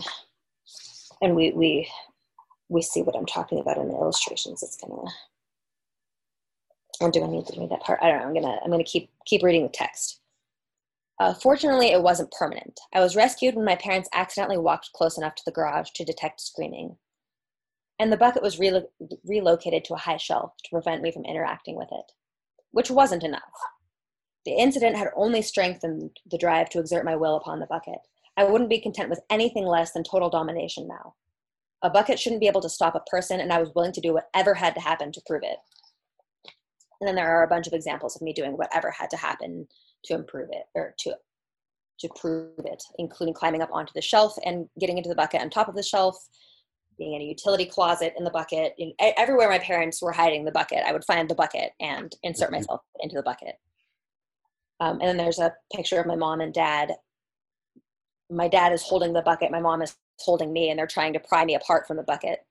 [1.22, 1.90] And we we
[2.70, 4.64] we see what I'm talking about in the illustrations.
[4.64, 5.10] It's gonna
[7.02, 8.00] or do I need to read that part?
[8.02, 8.28] I don't know.
[8.28, 10.20] I'm gonna I'm gonna keep keep reading the text.
[11.20, 12.80] Uh, fortunately, it wasn't permanent.
[12.94, 16.42] I was rescued when my parents accidentally walked close enough to the garage to detect
[16.42, 16.96] screaming,
[18.00, 18.88] and the bucket was relo-
[19.26, 22.12] relocated to a high shelf to prevent me from interacting with it,
[22.72, 23.42] which wasn't enough.
[24.46, 28.00] The incident had only strengthened the drive to exert my will upon the bucket.
[28.38, 31.16] I wouldn't be content with anything less than total domination now.
[31.84, 34.14] A bucket shouldn't be able to stop a person, and I was willing to do
[34.14, 35.58] whatever had to happen to prove it.
[37.00, 39.68] And then there are a bunch of examples of me doing whatever had to happen
[40.06, 41.16] to improve it or to
[42.00, 45.52] to prove it, including climbing up onto the shelf and getting into the bucket on
[45.52, 46.18] top of the shelf,
[47.02, 48.76] being in a utility closet in the bucket.
[48.78, 52.52] In, everywhere my parents were hiding the bucket, I would find the bucket and insert
[52.52, 53.56] myself into the bucket.
[54.80, 56.92] Um, and then there's a picture of my mom and dad.
[58.30, 59.50] My dad is holding the bucket.
[59.50, 62.46] My mom is holding me, and they're trying to pry me apart from the bucket.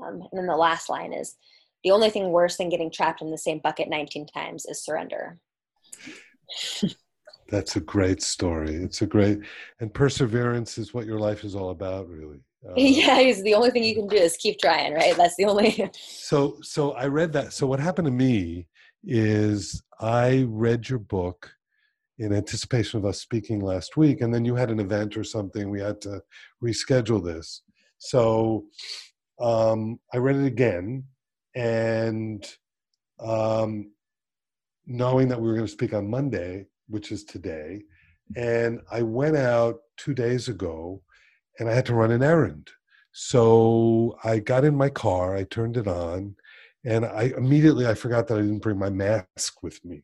[0.00, 1.34] Um, and then the last line is
[1.82, 5.40] the only thing worse than getting trapped in the same bucket 19 times is surrender.
[7.50, 8.76] That's a great story.
[8.76, 9.40] It's a great,
[9.80, 12.44] and perseverance is what your life is all about, really.
[12.66, 15.16] Uh, yeah, it's the only thing you can do is keep trying, right?
[15.16, 15.90] That's the only.
[15.96, 17.52] so, so I read that.
[17.52, 18.68] So what happened to me
[19.04, 21.50] is I read your book
[22.18, 25.70] in anticipation of us speaking last week, and then you had an event or something.
[25.70, 26.22] We had to
[26.62, 27.62] reschedule this.
[27.98, 28.64] So
[29.40, 31.04] um, I read it again,
[31.54, 32.46] and
[33.20, 33.90] um,
[34.86, 37.82] knowing that we were going to speak on Monday, which is today,
[38.36, 41.02] and I went out two days ago,
[41.60, 42.70] and I had to run an errand.
[43.12, 46.34] So I got in my car, I turned it on,
[46.84, 50.02] and I immediately I forgot that I didn't bring my mask with me.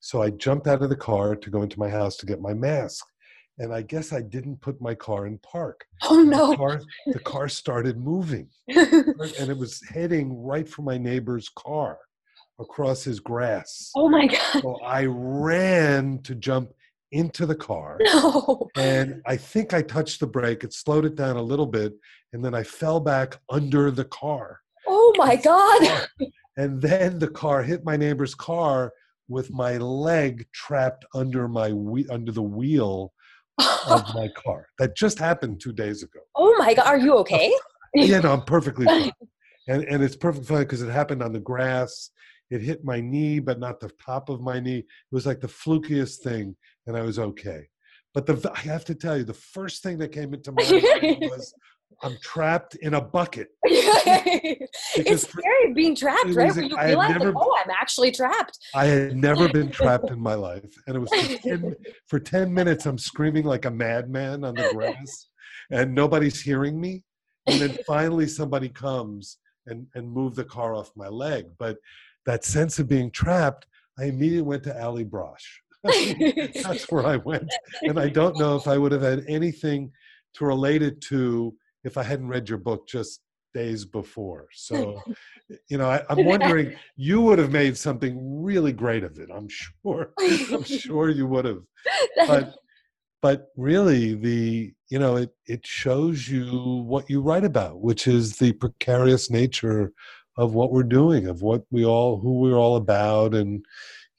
[0.00, 2.52] So I jumped out of the car to go into my house to get my
[2.52, 3.06] mask
[3.58, 5.86] and I guess I didn't put my car in park.
[6.04, 6.50] Oh no!
[6.50, 11.98] The car, the car started moving, and it was heading right for my neighbor's car
[12.58, 13.90] across his grass.
[13.96, 14.62] Oh my god!
[14.62, 16.70] So I ran to jump
[17.12, 18.68] into the car, no.
[18.76, 20.64] and I think I touched the brake.
[20.64, 21.94] It slowed it down a little bit,
[22.32, 24.60] and then I fell back under the car.
[24.86, 26.08] Oh my god!
[26.56, 28.92] And then the car hit my neighbor's car
[29.28, 31.72] with my leg trapped under my
[32.10, 33.12] under the wheel
[33.88, 34.68] of my car.
[34.78, 36.20] That just happened two days ago.
[36.34, 37.52] Oh my God, are you okay?
[37.94, 39.12] yeah, no, I'm perfectly fine.
[39.68, 42.10] And, and it's perfectly fine because it happened on the grass.
[42.50, 44.78] It hit my knee, but not the top of my knee.
[44.78, 46.54] It was like the flukiest thing,
[46.86, 47.68] and I was okay.
[48.14, 51.18] But the I have to tell you, the first thing that came into my mind
[51.30, 51.52] was
[52.02, 53.48] I'm trapped in a bucket.
[53.64, 56.54] it's scary being trapped, right?
[56.54, 58.58] Where you realize, never, like, oh, I'm actually trapped.
[58.74, 61.76] I had never been trapped in my life, and it was for 10,
[62.06, 62.86] for 10 minutes.
[62.86, 65.28] I'm screaming like a madman on the grass,
[65.70, 67.04] and nobody's hearing me.
[67.46, 71.46] And then finally, somebody comes and and move the car off my leg.
[71.58, 71.78] But
[72.26, 73.66] that sense of being trapped,
[73.98, 75.44] I immediately went to Allie Brosh.
[76.62, 77.50] That's where I went,
[77.82, 79.92] and I don't know if I would have had anything
[80.34, 83.20] to relate it to if I hadn't read your book just
[83.54, 84.48] days before.
[84.52, 85.00] So,
[85.68, 89.30] you know, I, am wondering, you would have made something really great of it.
[89.34, 90.12] I'm sure.
[90.20, 91.62] I'm sure you would have.
[92.26, 92.54] But,
[93.22, 98.36] but really, the you know, it it shows you what you write about, which is
[98.36, 99.92] the precarious nature
[100.36, 103.64] of what we're doing, of what we all, who we're all about, and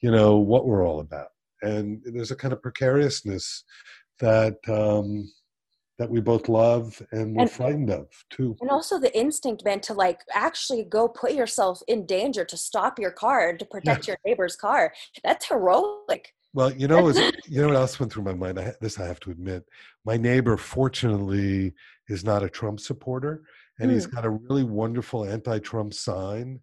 [0.02, 1.30] you know what we're all about.
[1.62, 3.64] And there's a kind of precariousness
[4.20, 5.30] that um,
[5.98, 8.56] that we both love and we're and, frightened of too.
[8.62, 13.00] And also the instinct, man, to like actually go put yourself in danger to stop
[13.00, 14.12] your car to protect yeah.
[14.12, 14.94] your neighbor's car.
[15.24, 16.34] That's heroic.
[16.54, 18.60] Well, you know, was, you know what else went through my mind?
[18.60, 19.64] I, this I have to admit.
[20.06, 21.74] My neighbor, fortunately,
[22.08, 23.44] is not a Trump supporter,
[23.80, 23.94] and mm.
[23.94, 24.16] he's hmm.
[24.16, 26.60] got a really wonderful anti-Trump sign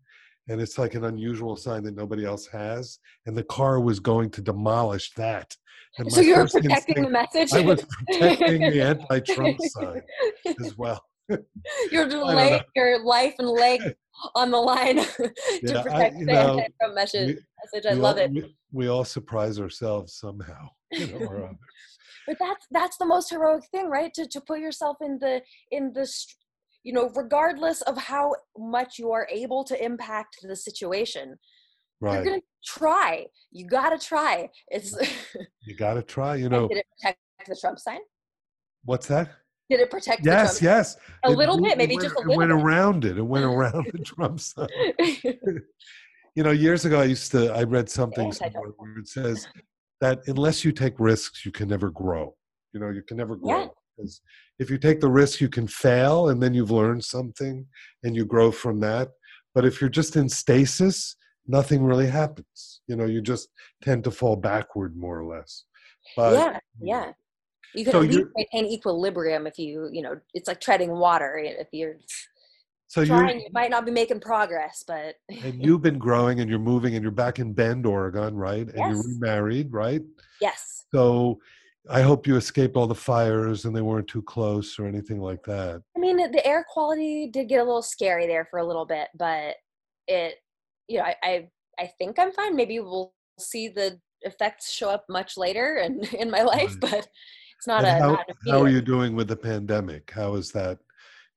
[0.49, 2.99] and it's like an unusual sign that nobody else has.
[3.27, 5.57] And the car was going to demolish that.
[5.99, 7.53] And so you were protecting instinct, the message.
[7.53, 10.03] I was protecting the anti-Trump sign
[10.61, 11.03] as well.
[11.91, 13.81] You're laying your life and leg
[14.35, 15.33] on the line to
[15.63, 17.39] yeah, protect I, the know, anti-Trump message.
[17.89, 18.31] I love all, it.
[18.33, 21.59] We, we, all surprise ourselves somehow, you know, or other.
[22.27, 24.13] But that's that's the most heroic thing, right?
[24.15, 26.07] To to put yourself in the in the
[26.85, 31.37] you know, regardless of how much you are able to impact the situation.
[32.01, 32.17] Right.
[32.17, 33.27] You're gonna try.
[33.51, 34.51] You gotta try.
[34.69, 34.95] It's
[35.63, 36.37] you gotta try.
[36.37, 36.69] You know.
[36.69, 38.01] Did it protect the Trump sign?
[38.85, 39.31] what's that?
[39.71, 40.25] Did it protect?
[40.25, 40.97] Yes, yes.
[41.25, 42.35] A it, little bit, maybe went, just a little.
[42.35, 42.63] It went bit.
[42.63, 43.19] around it.
[43.19, 44.69] It went around the Trump sign.
[46.35, 47.53] you know, years ago, I used to.
[47.53, 49.47] I read something somewhere where it says
[50.01, 52.37] that unless you take risks, you can never grow.
[52.73, 53.61] You know, you can never grow.
[53.61, 53.67] Yeah.
[53.97, 54.21] Because
[54.59, 57.67] if you take the risk, you can fail and then you've learned something
[58.03, 59.11] and you grow from that.
[59.55, 61.17] But if you're just in stasis,
[61.47, 62.81] nothing really happens.
[62.87, 63.49] You know, you just
[63.83, 65.65] tend to fall backward more or less.
[66.17, 67.13] But, yeah, yeah.
[67.75, 71.37] You can so at least maintain equilibrium if you, you know, it's like treading water.
[71.39, 71.97] If you're
[72.87, 75.17] so trying, you might not be making progress, but.
[75.43, 78.69] and you've been growing and you're moving and you're back in Bend, Oregon, right?
[78.69, 78.91] And yes.
[78.91, 80.03] you're remarried, right?
[80.41, 80.85] Yes.
[80.95, 81.41] So
[81.91, 85.43] I hope you escaped all the fires and they weren't too close or anything like
[85.45, 85.83] that.
[85.97, 89.09] I mean, the air quality did get a little scary there for a little bit,
[89.19, 89.57] but
[90.09, 90.37] it,
[90.89, 92.57] you know, I, I, I think I'm fine.
[92.57, 96.81] Maybe we'll see the effects show up much later in, in my life, right.
[96.81, 97.09] but
[97.59, 98.01] it's not and a.
[98.01, 100.11] How, not how are you doing with the pandemic?
[100.11, 100.79] How is that,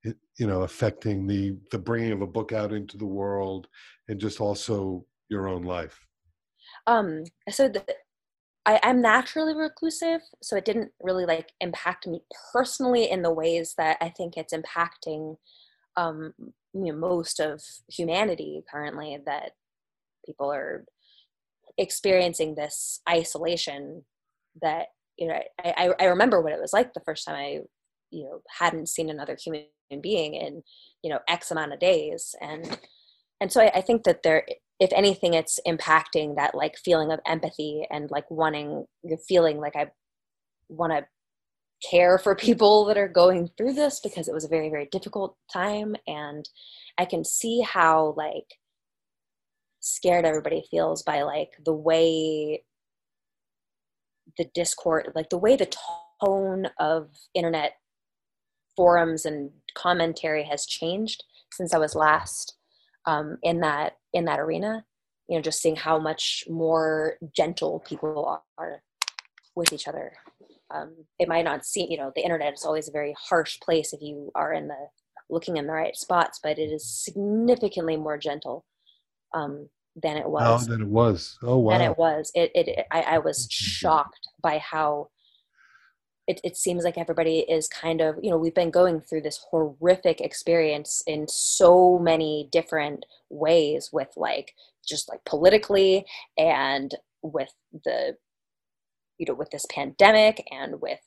[0.03, 3.67] you know, affecting the the bringing of a book out into the world
[4.07, 5.99] and just also your own life?
[6.85, 7.83] Um, so the,
[8.67, 12.21] I, I'm naturally reclusive, so it didn't really like impact me
[12.53, 15.37] personally in the ways that I think it's impacting
[15.95, 16.33] um,
[16.73, 19.17] you know, most of humanity currently.
[19.25, 19.53] That
[20.25, 20.85] people are
[21.77, 24.03] experiencing this isolation.
[24.61, 24.87] That
[25.17, 27.59] you know, I, I remember what it was like the first time I
[28.11, 29.65] you know hadn't seen another human
[30.01, 30.63] being in
[31.03, 32.79] you know x amount of days and
[33.39, 34.45] and so I, I, think that there
[34.79, 39.75] if anything it's impacting that like feeling of empathy and like wanting the feeling like
[39.75, 39.87] i
[40.69, 41.05] want to
[41.89, 45.35] care for people that are going through this because it was a very very difficult
[45.51, 45.95] time.
[46.07, 46.47] And
[46.97, 48.55] i can see how like
[49.79, 52.63] scared everybody feels by like the way
[54.37, 55.71] the discord like the way the
[56.21, 57.73] tone of internet
[58.75, 61.23] forums and commentary has changed
[61.53, 62.56] since i was last
[63.07, 64.85] um, in that in that arena
[65.27, 68.81] you know just seeing how much more gentle people are
[69.55, 70.13] with each other.
[70.73, 73.93] Um, it might not seem you know the internet is always a very harsh place
[73.93, 74.87] if you are in the
[75.29, 78.65] looking in the right spots but it is significantly more gentle
[79.33, 80.67] um, than it was.
[80.67, 81.37] oh than it was.
[81.41, 82.31] Oh wow than it was.
[82.35, 85.09] It, it, it I, I was shocked by how
[86.27, 89.39] it, it seems like everybody is kind of you know we've been going through this
[89.49, 94.53] horrific experience in so many different ways with like
[94.87, 96.05] just like politically
[96.37, 97.53] and with
[97.85, 98.17] the
[99.17, 100.99] you know with this pandemic and with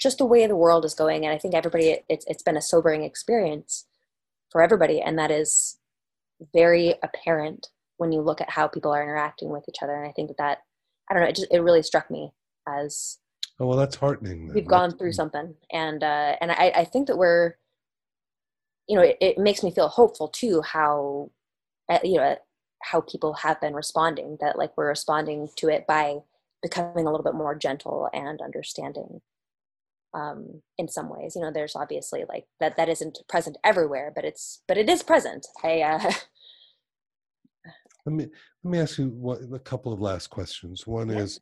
[0.00, 1.24] just the way the world is going.
[1.24, 3.86] And i think everybody it's, it's been a sobering experience
[4.50, 5.00] for everybody.
[5.00, 5.78] And that is
[6.52, 7.68] very apparent
[7.98, 9.94] when you look at how people are interacting with each other.
[9.94, 10.58] And i think that that
[11.10, 12.32] i don't know it just it really struck me
[12.66, 13.18] as
[13.60, 14.46] Oh well, that's heartening.
[14.46, 14.54] Then.
[14.54, 17.54] We've gone that's through something, and uh, and I, I think that we're,
[18.88, 20.62] you know, it, it makes me feel hopeful too.
[20.62, 21.30] How,
[21.88, 22.36] uh, you know,
[22.82, 24.38] how people have been responding.
[24.40, 26.18] That like we're responding to it by
[26.62, 29.20] becoming a little bit more gentle and understanding.
[30.14, 34.24] Um, in some ways, you know, there's obviously like that that isn't present everywhere, but
[34.24, 35.46] it's but it is present.
[35.62, 35.82] I.
[35.82, 36.12] Uh,
[38.04, 38.26] let me
[38.64, 40.86] let me ask you what, a couple of last questions.
[40.86, 41.18] One yeah.
[41.18, 41.40] is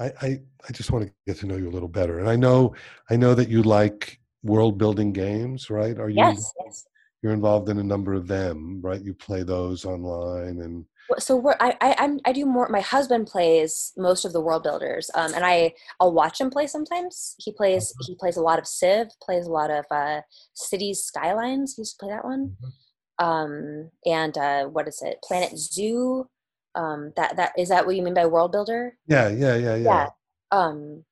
[0.00, 2.18] I, I, I just want to get to know you a little better.
[2.18, 2.74] And I know
[3.10, 5.98] I know that you like world building games, right?
[5.98, 6.86] Are you yes, yes.
[7.22, 9.02] you're involved in a number of them, right?
[9.02, 10.84] You play those online and
[11.18, 12.68] so we're, I, I I'm, I do more.
[12.68, 16.68] My husband plays most of the world builders, um, and I I'll watch him play
[16.68, 17.34] sometimes.
[17.38, 18.04] He plays uh-huh.
[18.06, 20.20] he plays a lot of Civ, plays a lot of uh,
[20.54, 21.74] Cities Skylines.
[21.74, 23.26] He used to play that one, mm-hmm.
[23.26, 25.18] um, and uh, what is it?
[25.24, 26.28] Planet Zoo
[26.74, 29.76] um that that is that what you mean by world builder yeah yeah yeah yeah,
[29.76, 30.08] yeah.
[30.50, 31.04] um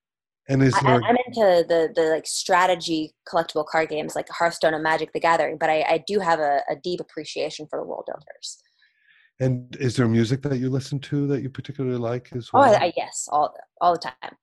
[0.47, 1.03] and is there...
[1.03, 5.19] I, am into the the like strategy collectible card games like hearthstone and magic the
[5.19, 8.61] gathering but i i do have a, a deep appreciation for the world builders
[9.39, 12.63] and is there music that you listen to that you particularly like as well?
[12.63, 14.35] Oh, I, I, yes, all all the time.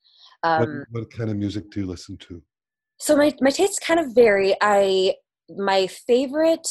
[0.43, 2.43] Um, what, what, kind of music do you listen to?
[2.99, 4.55] So my my tastes kind of vary.
[4.61, 5.15] I
[5.55, 6.67] my favorite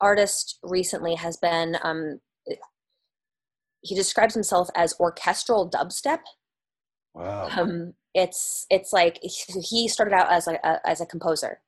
[0.00, 2.20] artist recently has been um,
[3.84, 6.20] he describes himself as orchestral dubstep.
[7.14, 7.48] Wow.
[7.56, 11.60] Um, it's it's like he started out as a, as a composer,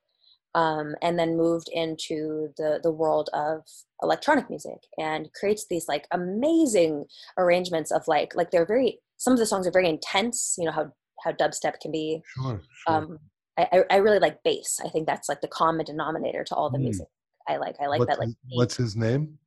[0.55, 3.63] um, and then moved into the the world of
[4.03, 7.05] electronic music and creates these like amazing
[7.39, 10.55] arrangements of like like they're very some of the songs are very intense.
[10.59, 10.93] You know how
[11.25, 12.23] how dubstep can be.
[12.35, 12.61] Sure.
[12.87, 12.97] sure.
[12.97, 13.19] Um,
[13.59, 14.81] I, I really like bass.
[14.85, 16.83] I think that's like the common denominator to all the mm.
[16.85, 17.07] music
[17.49, 17.77] I like.
[17.81, 18.19] I like what's that.
[18.19, 19.39] Like, his, what's his name?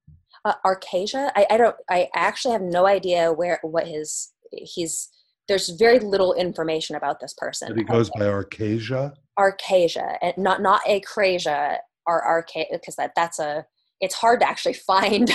[0.45, 1.31] Uh, Arkasia.
[1.35, 1.75] I, I don't.
[1.89, 5.09] I actually have no idea where what his he's.
[5.47, 7.69] There's very little information about this person.
[7.69, 9.13] But he goes by Arkasia.
[9.37, 13.65] Arkasia, and not not Acrasia or Arca because that that's a.
[14.01, 15.31] It's hard to actually find.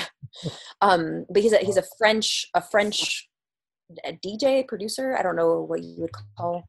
[0.81, 3.29] um, but he's a he's a French a French
[4.05, 5.17] a DJ producer.
[5.17, 6.65] I don't know what you would call.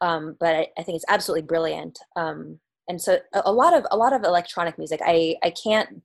[0.00, 1.98] Um, but I, I think it's absolutely brilliant.
[2.16, 2.58] Um,
[2.88, 5.00] and so a, a lot of a lot of electronic music.
[5.04, 6.02] I I can't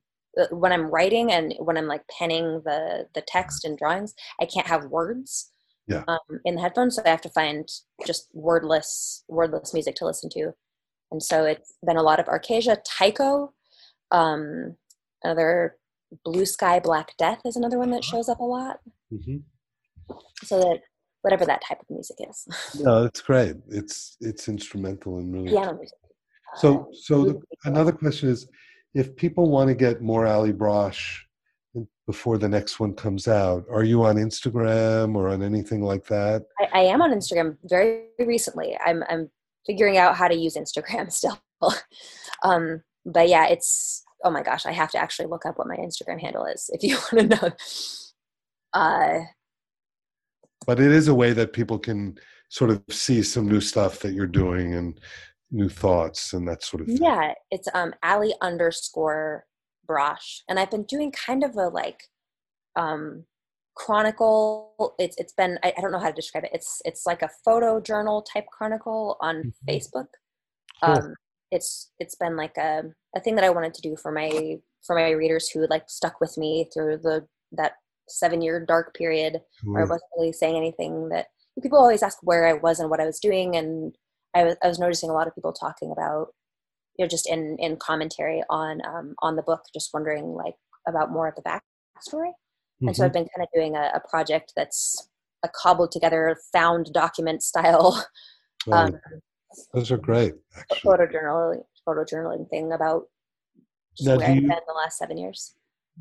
[0.50, 4.66] when I'm writing and when I'm like penning the the text and drawings, I can't
[4.66, 5.50] have words
[5.86, 6.04] yeah.
[6.08, 7.68] um, in the headphones, so I have to find
[8.06, 10.52] just wordless wordless music to listen to.
[11.10, 13.52] And so it's been a lot of Arkasia, Tycho,
[14.10, 14.76] um,
[15.22, 15.76] another
[16.24, 18.16] Blue Sky Black Death is another one that uh-huh.
[18.16, 18.80] shows up a lot.
[19.12, 19.36] Mm-hmm.
[20.44, 20.80] So that
[21.22, 22.46] whatever that type of music is.
[22.80, 23.56] no, it's great.
[23.68, 25.98] It's it's instrumental and really piano music.
[26.56, 28.48] So uh, so the, another question is
[28.96, 31.18] if people want to get more Allie Brosh
[32.06, 36.46] before the next one comes out, are you on Instagram or on anything like that?
[36.58, 38.76] I, I am on Instagram very recently.
[38.84, 39.30] I'm I'm
[39.66, 41.38] figuring out how to use Instagram still.
[42.42, 45.76] um, but yeah, it's oh my gosh, I have to actually look up what my
[45.76, 47.50] Instagram handle is if you want to know.
[48.72, 49.24] Uh,
[50.66, 52.18] but it is a way that people can
[52.48, 54.98] sort of see some new stuff that you're doing and
[55.50, 56.98] new thoughts and that sort of thing.
[57.00, 59.46] Yeah, it's um Allie underscore
[59.88, 62.02] Brosh, and I've been doing kind of a like
[62.74, 63.24] um
[63.74, 64.94] chronicle.
[64.98, 66.50] It's it's been I, I don't know how to describe it.
[66.52, 69.52] It's it's like a photo journal type chronicle on Mhm.
[69.68, 70.06] Facebook.
[70.82, 70.94] Cool.
[70.94, 71.14] Um,
[71.50, 72.82] it's it's been like a
[73.14, 76.20] a thing that I wanted to do for my for my readers who like stuck
[76.20, 77.74] with me through the that
[78.08, 81.26] seven year dark period where I wasn't really saying anything that
[81.62, 83.96] people always ask where I was and what I was doing and
[84.36, 86.28] I was, I was noticing a lot of people talking about
[86.98, 90.54] you know just in in commentary on um, on the book just wondering like
[90.86, 92.32] about more of the backstory
[92.82, 93.06] and so Mhm.
[93.06, 95.08] I've been kind of doing a, a project that's
[95.42, 98.06] a cobbled together found document style
[98.66, 98.94] Right.
[98.94, 99.00] um,
[99.72, 100.34] Those are great,
[100.84, 103.02] photojournaling photojournaling thing about
[104.00, 105.54] Now, where I've been the last seven years.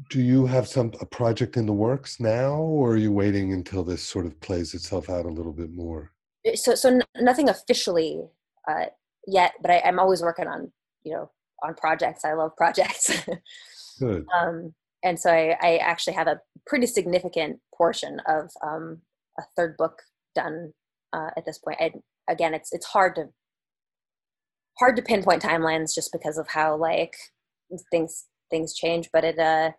[0.09, 3.83] Do you have some a project in the works now, or are you waiting until
[3.83, 6.11] this sort of plays itself out a little bit more?
[6.53, 8.21] So so n- nothing officially
[8.69, 8.85] uh,
[9.27, 10.71] yet, but I, I'm always working on
[11.03, 11.31] you know
[11.63, 12.23] on projects.
[12.25, 13.11] I love projects,
[13.99, 14.25] Good.
[14.37, 14.73] um,
[15.03, 19.01] and so I, I actually have a pretty significant portion of um,
[19.39, 20.01] a third book
[20.35, 20.73] done
[21.13, 21.77] uh, at this point.
[21.79, 21.91] I,
[22.29, 23.29] again, it's it's hard to
[24.77, 27.15] hard to pinpoint timelines just because of how like
[27.91, 29.71] things things change, but it uh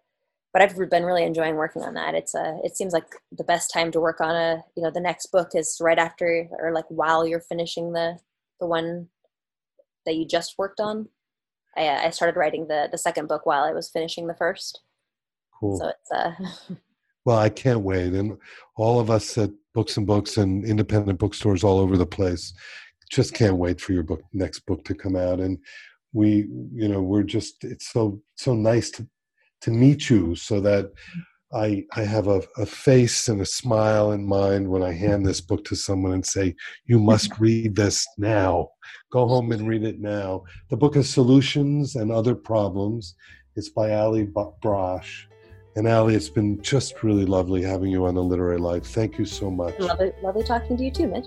[0.57, 2.14] but I've been really enjoying working on that.
[2.14, 5.00] It's uh, it seems like the best time to work on a, you know, the
[5.00, 8.18] next book is right after or like while you're finishing the
[8.59, 9.09] the one
[10.07, 11.11] that you just worked on.
[11.76, 14.80] I, I started writing the the second book while I was finishing the first,
[15.61, 15.78] Cool.
[15.78, 16.74] so it's uh,
[17.26, 18.14] Well, I can't wait.
[18.14, 18.38] And
[18.78, 22.54] all of us at Books and Books and independent bookstores all over the place
[23.12, 25.38] just can't wait for your book next book to come out.
[25.38, 25.59] And
[26.14, 29.07] we, you know, we're just it's so so nice to
[29.67, 30.93] to meet you so that
[31.53, 35.41] I I have a, a face and a smile in mind when I hand this
[35.41, 36.55] book to someone and say,
[36.85, 38.71] You must read this now.
[39.11, 40.45] Go home and read it now.
[40.71, 43.17] The book is Solutions and Other Problems.
[43.57, 45.25] It's by Allie Brosh.
[45.75, 48.87] And Allie, it's been just really lovely having you on the Literary Life.
[48.87, 49.79] Thank you so much.
[49.81, 51.27] lovely, lovely talking to you too, Mitch.